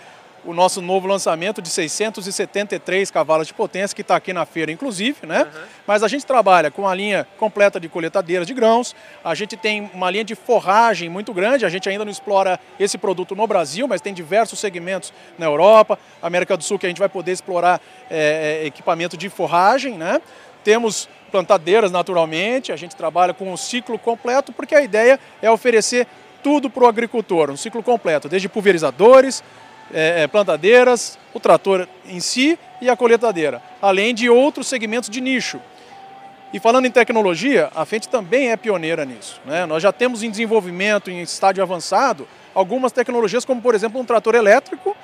o 0.46 0.54
nosso 0.54 0.82
novo 0.82 1.08
lançamento 1.08 1.62
de 1.62 1.70
673 1.70 3.10
cavalos 3.10 3.48
de 3.48 3.54
potência, 3.54 3.96
que 3.96 4.02
está 4.02 4.16
aqui 4.16 4.32
na 4.32 4.46
feira, 4.46 4.72
inclusive, 4.72 5.25
né? 5.25 5.44
Uhum. 5.44 5.62
Mas 5.88 6.04
a 6.04 6.08
gente 6.08 6.25
trabalha 6.25 6.70
com 6.70 6.88
a 6.88 6.94
linha 6.94 7.28
completa 7.38 7.80
de 7.80 7.90
coletadeiras 7.90 8.46
de 8.46 8.54
grãos, 8.54 8.96
a 9.24 9.34
gente 9.34 9.58
tem 9.58 9.90
uma 9.94 10.10
linha 10.10 10.24
de 10.24 10.36
forragem 10.36 11.10
muito 11.10 11.34
grande, 11.34 11.66
a 11.66 11.70
gente 11.70 11.90
ainda 11.90 12.06
não 12.06 12.12
explora 12.12 12.60
esse 12.80 12.98
produto 12.98 13.36
no 13.36 13.48
Brasil, 13.48 13.88
mas 13.88 14.02
tem 14.02 14.14
diversos 14.14 14.60
segmentos 14.60 15.12
na 15.38 15.46
Europa, 15.46 15.98
América 16.22 16.56
do 16.56 16.64
Sul, 16.64 16.78
que 16.78 16.86
a 16.86 16.90
gente 16.90 17.00
vai 17.00 17.10
poder 17.10 17.32
explorar 17.32 17.82
é, 18.10 18.66
equipamento 18.66 19.18
de 19.18 19.30
forragem, 19.30 19.98
né? 19.98 20.22
Temos 20.64 21.10
plantadeiras 21.32 21.92
naturalmente, 21.92 22.72
a 22.72 22.75
gente 22.75 22.96
trabalha 22.96 23.34
com 23.34 23.52
um 23.52 23.58
ciclo 23.58 24.00
completo, 24.00 24.54
porque 24.54 24.75
a 24.75 24.82
ideia 24.82 25.20
é 25.42 25.50
oferecer 25.50 26.08
tudo 26.42 26.70
para 26.70 26.84
o 26.84 26.88
agricultor, 26.88 27.50
um 27.50 27.58
ciclo 27.58 27.82
completo, 27.82 28.30
desde 28.30 28.48
pulverizadores, 28.48 29.44
é, 29.94 30.24
é, 30.24 30.27
plantadeiras, 30.27 31.18
o 31.34 31.39
trator 31.39 31.88
em 32.08 32.20
si 32.20 32.58
e 32.82 32.89
a 32.89 32.96
coletadeira, 32.96 33.62
além 33.82 34.13
de 34.13 34.30
outros 34.30 34.68
segmentos 34.68 35.10
de 35.10 35.22
nicho. 35.22 35.60
E 36.54 36.60
falando 36.60 36.86
em 36.86 36.92
tecnologia, 36.92 37.70
a 37.75 37.86
Fendt 37.86 38.08
também 38.08 38.50
é 38.50 38.56
pioneira 38.58 39.04
nisso. 39.04 39.42
Né? 39.46 39.65
Nós 39.65 39.84
já 39.84 39.92
temos 39.92 40.24
em 40.24 40.30
desenvolvimento, 40.30 41.12
em 41.12 41.22
estágio 41.22 41.62
avançado, 41.62 42.27
algumas 42.54 42.92
tecnologias, 42.92 43.44
como 43.44 43.62
por 43.62 43.75
exemplo 43.75 44.00
um 44.00 44.06
trator 44.06 44.36
elétrico, 44.36 44.96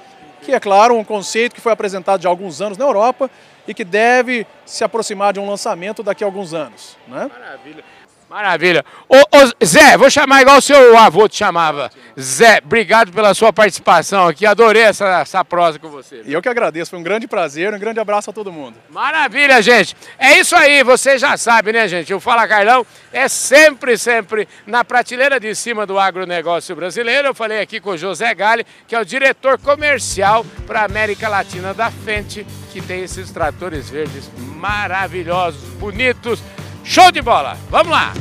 que 0.41 0.53
é 0.53 0.59
claro 0.59 0.95
um 0.95 1.03
conceito 1.03 1.53
que 1.53 1.61
foi 1.61 1.71
apresentado 1.71 2.21
já 2.21 2.29
há 2.29 2.31
alguns 2.31 2.61
anos 2.61 2.77
na 2.77 2.85
Europa 2.85 3.29
e 3.67 3.73
que 3.73 3.83
deve 3.83 4.47
se 4.65 4.83
aproximar 4.83 5.33
de 5.33 5.39
um 5.39 5.47
lançamento 5.47 6.01
daqui 6.01 6.23
a 6.23 6.27
alguns 6.27 6.53
anos. 6.53 6.97
Né? 7.07 7.29
Maravilha. 7.31 7.83
Maravilha. 8.31 8.85
Ô, 9.09 9.17
ô, 9.17 9.65
Zé, 9.65 9.97
vou 9.97 10.09
chamar 10.09 10.41
igual 10.41 10.57
o 10.57 10.61
seu 10.61 10.97
avô 10.97 11.27
te 11.27 11.35
chamava. 11.35 11.91
Zé, 12.17 12.61
obrigado 12.63 13.11
pela 13.11 13.33
sua 13.33 13.51
participação 13.51 14.25
aqui. 14.25 14.45
Adorei 14.45 14.83
essa, 14.83 15.19
essa 15.19 15.43
prosa 15.43 15.77
com 15.77 15.89
você. 15.89 16.21
E 16.25 16.31
eu 16.31 16.41
que 16.41 16.47
agradeço. 16.47 16.91
Foi 16.91 16.99
um 16.99 17.03
grande 17.03 17.27
prazer, 17.27 17.73
um 17.73 17.77
grande 17.77 17.99
abraço 17.99 18.29
a 18.29 18.33
todo 18.33 18.49
mundo. 18.49 18.77
Maravilha, 18.89 19.61
gente. 19.61 19.97
É 20.17 20.39
isso 20.39 20.55
aí. 20.55 20.81
Você 20.81 21.17
já 21.17 21.35
sabe, 21.35 21.73
né, 21.73 21.89
gente? 21.89 22.13
O 22.13 22.21
Fala 22.21 22.47
Carlão 22.47 22.85
é 23.11 23.27
sempre, 23.27 23.97
sempre 23.97 24.47
na 24.65 24.85
prateleira 24.85 25.37
de 25.37 25.53
cima 25.53 25.85
do 25.85 25.99
agronegócio 25.99 26.73
brasileiro. 26.73 27.27
Eu 27.27 27.35
falei 27.35 27.59
aqui 27.59 27.81
com 27.81 27.89
o 27.89 27.97
José 27.97 28.33
Gale, 28.33 28.65
que 28.87 28.95
é 28.95 28.99
o 29.01 29.03
diretor 29.03 29.59
comercial 29.59 30.45
para 30.65 30.83
a 30.83 30.85
América 30.85 31.27
Latina 31.27 31.73
da 31.73 31.91
Fendt, 31.91 32.47
que 32.71 32.81
tem 32.81 33.03
esses 33.03 33.29
tratores 33.29 33.89
verdes 33.89 34.31
maravilhosos, 34.37 35.61
bonitos, 35.71 36.41
Show 36.83 37.11
de 37.11 37.21
bola! 37.21 37.57
Vamos 37.69 37.91
lá! 37.91 38.13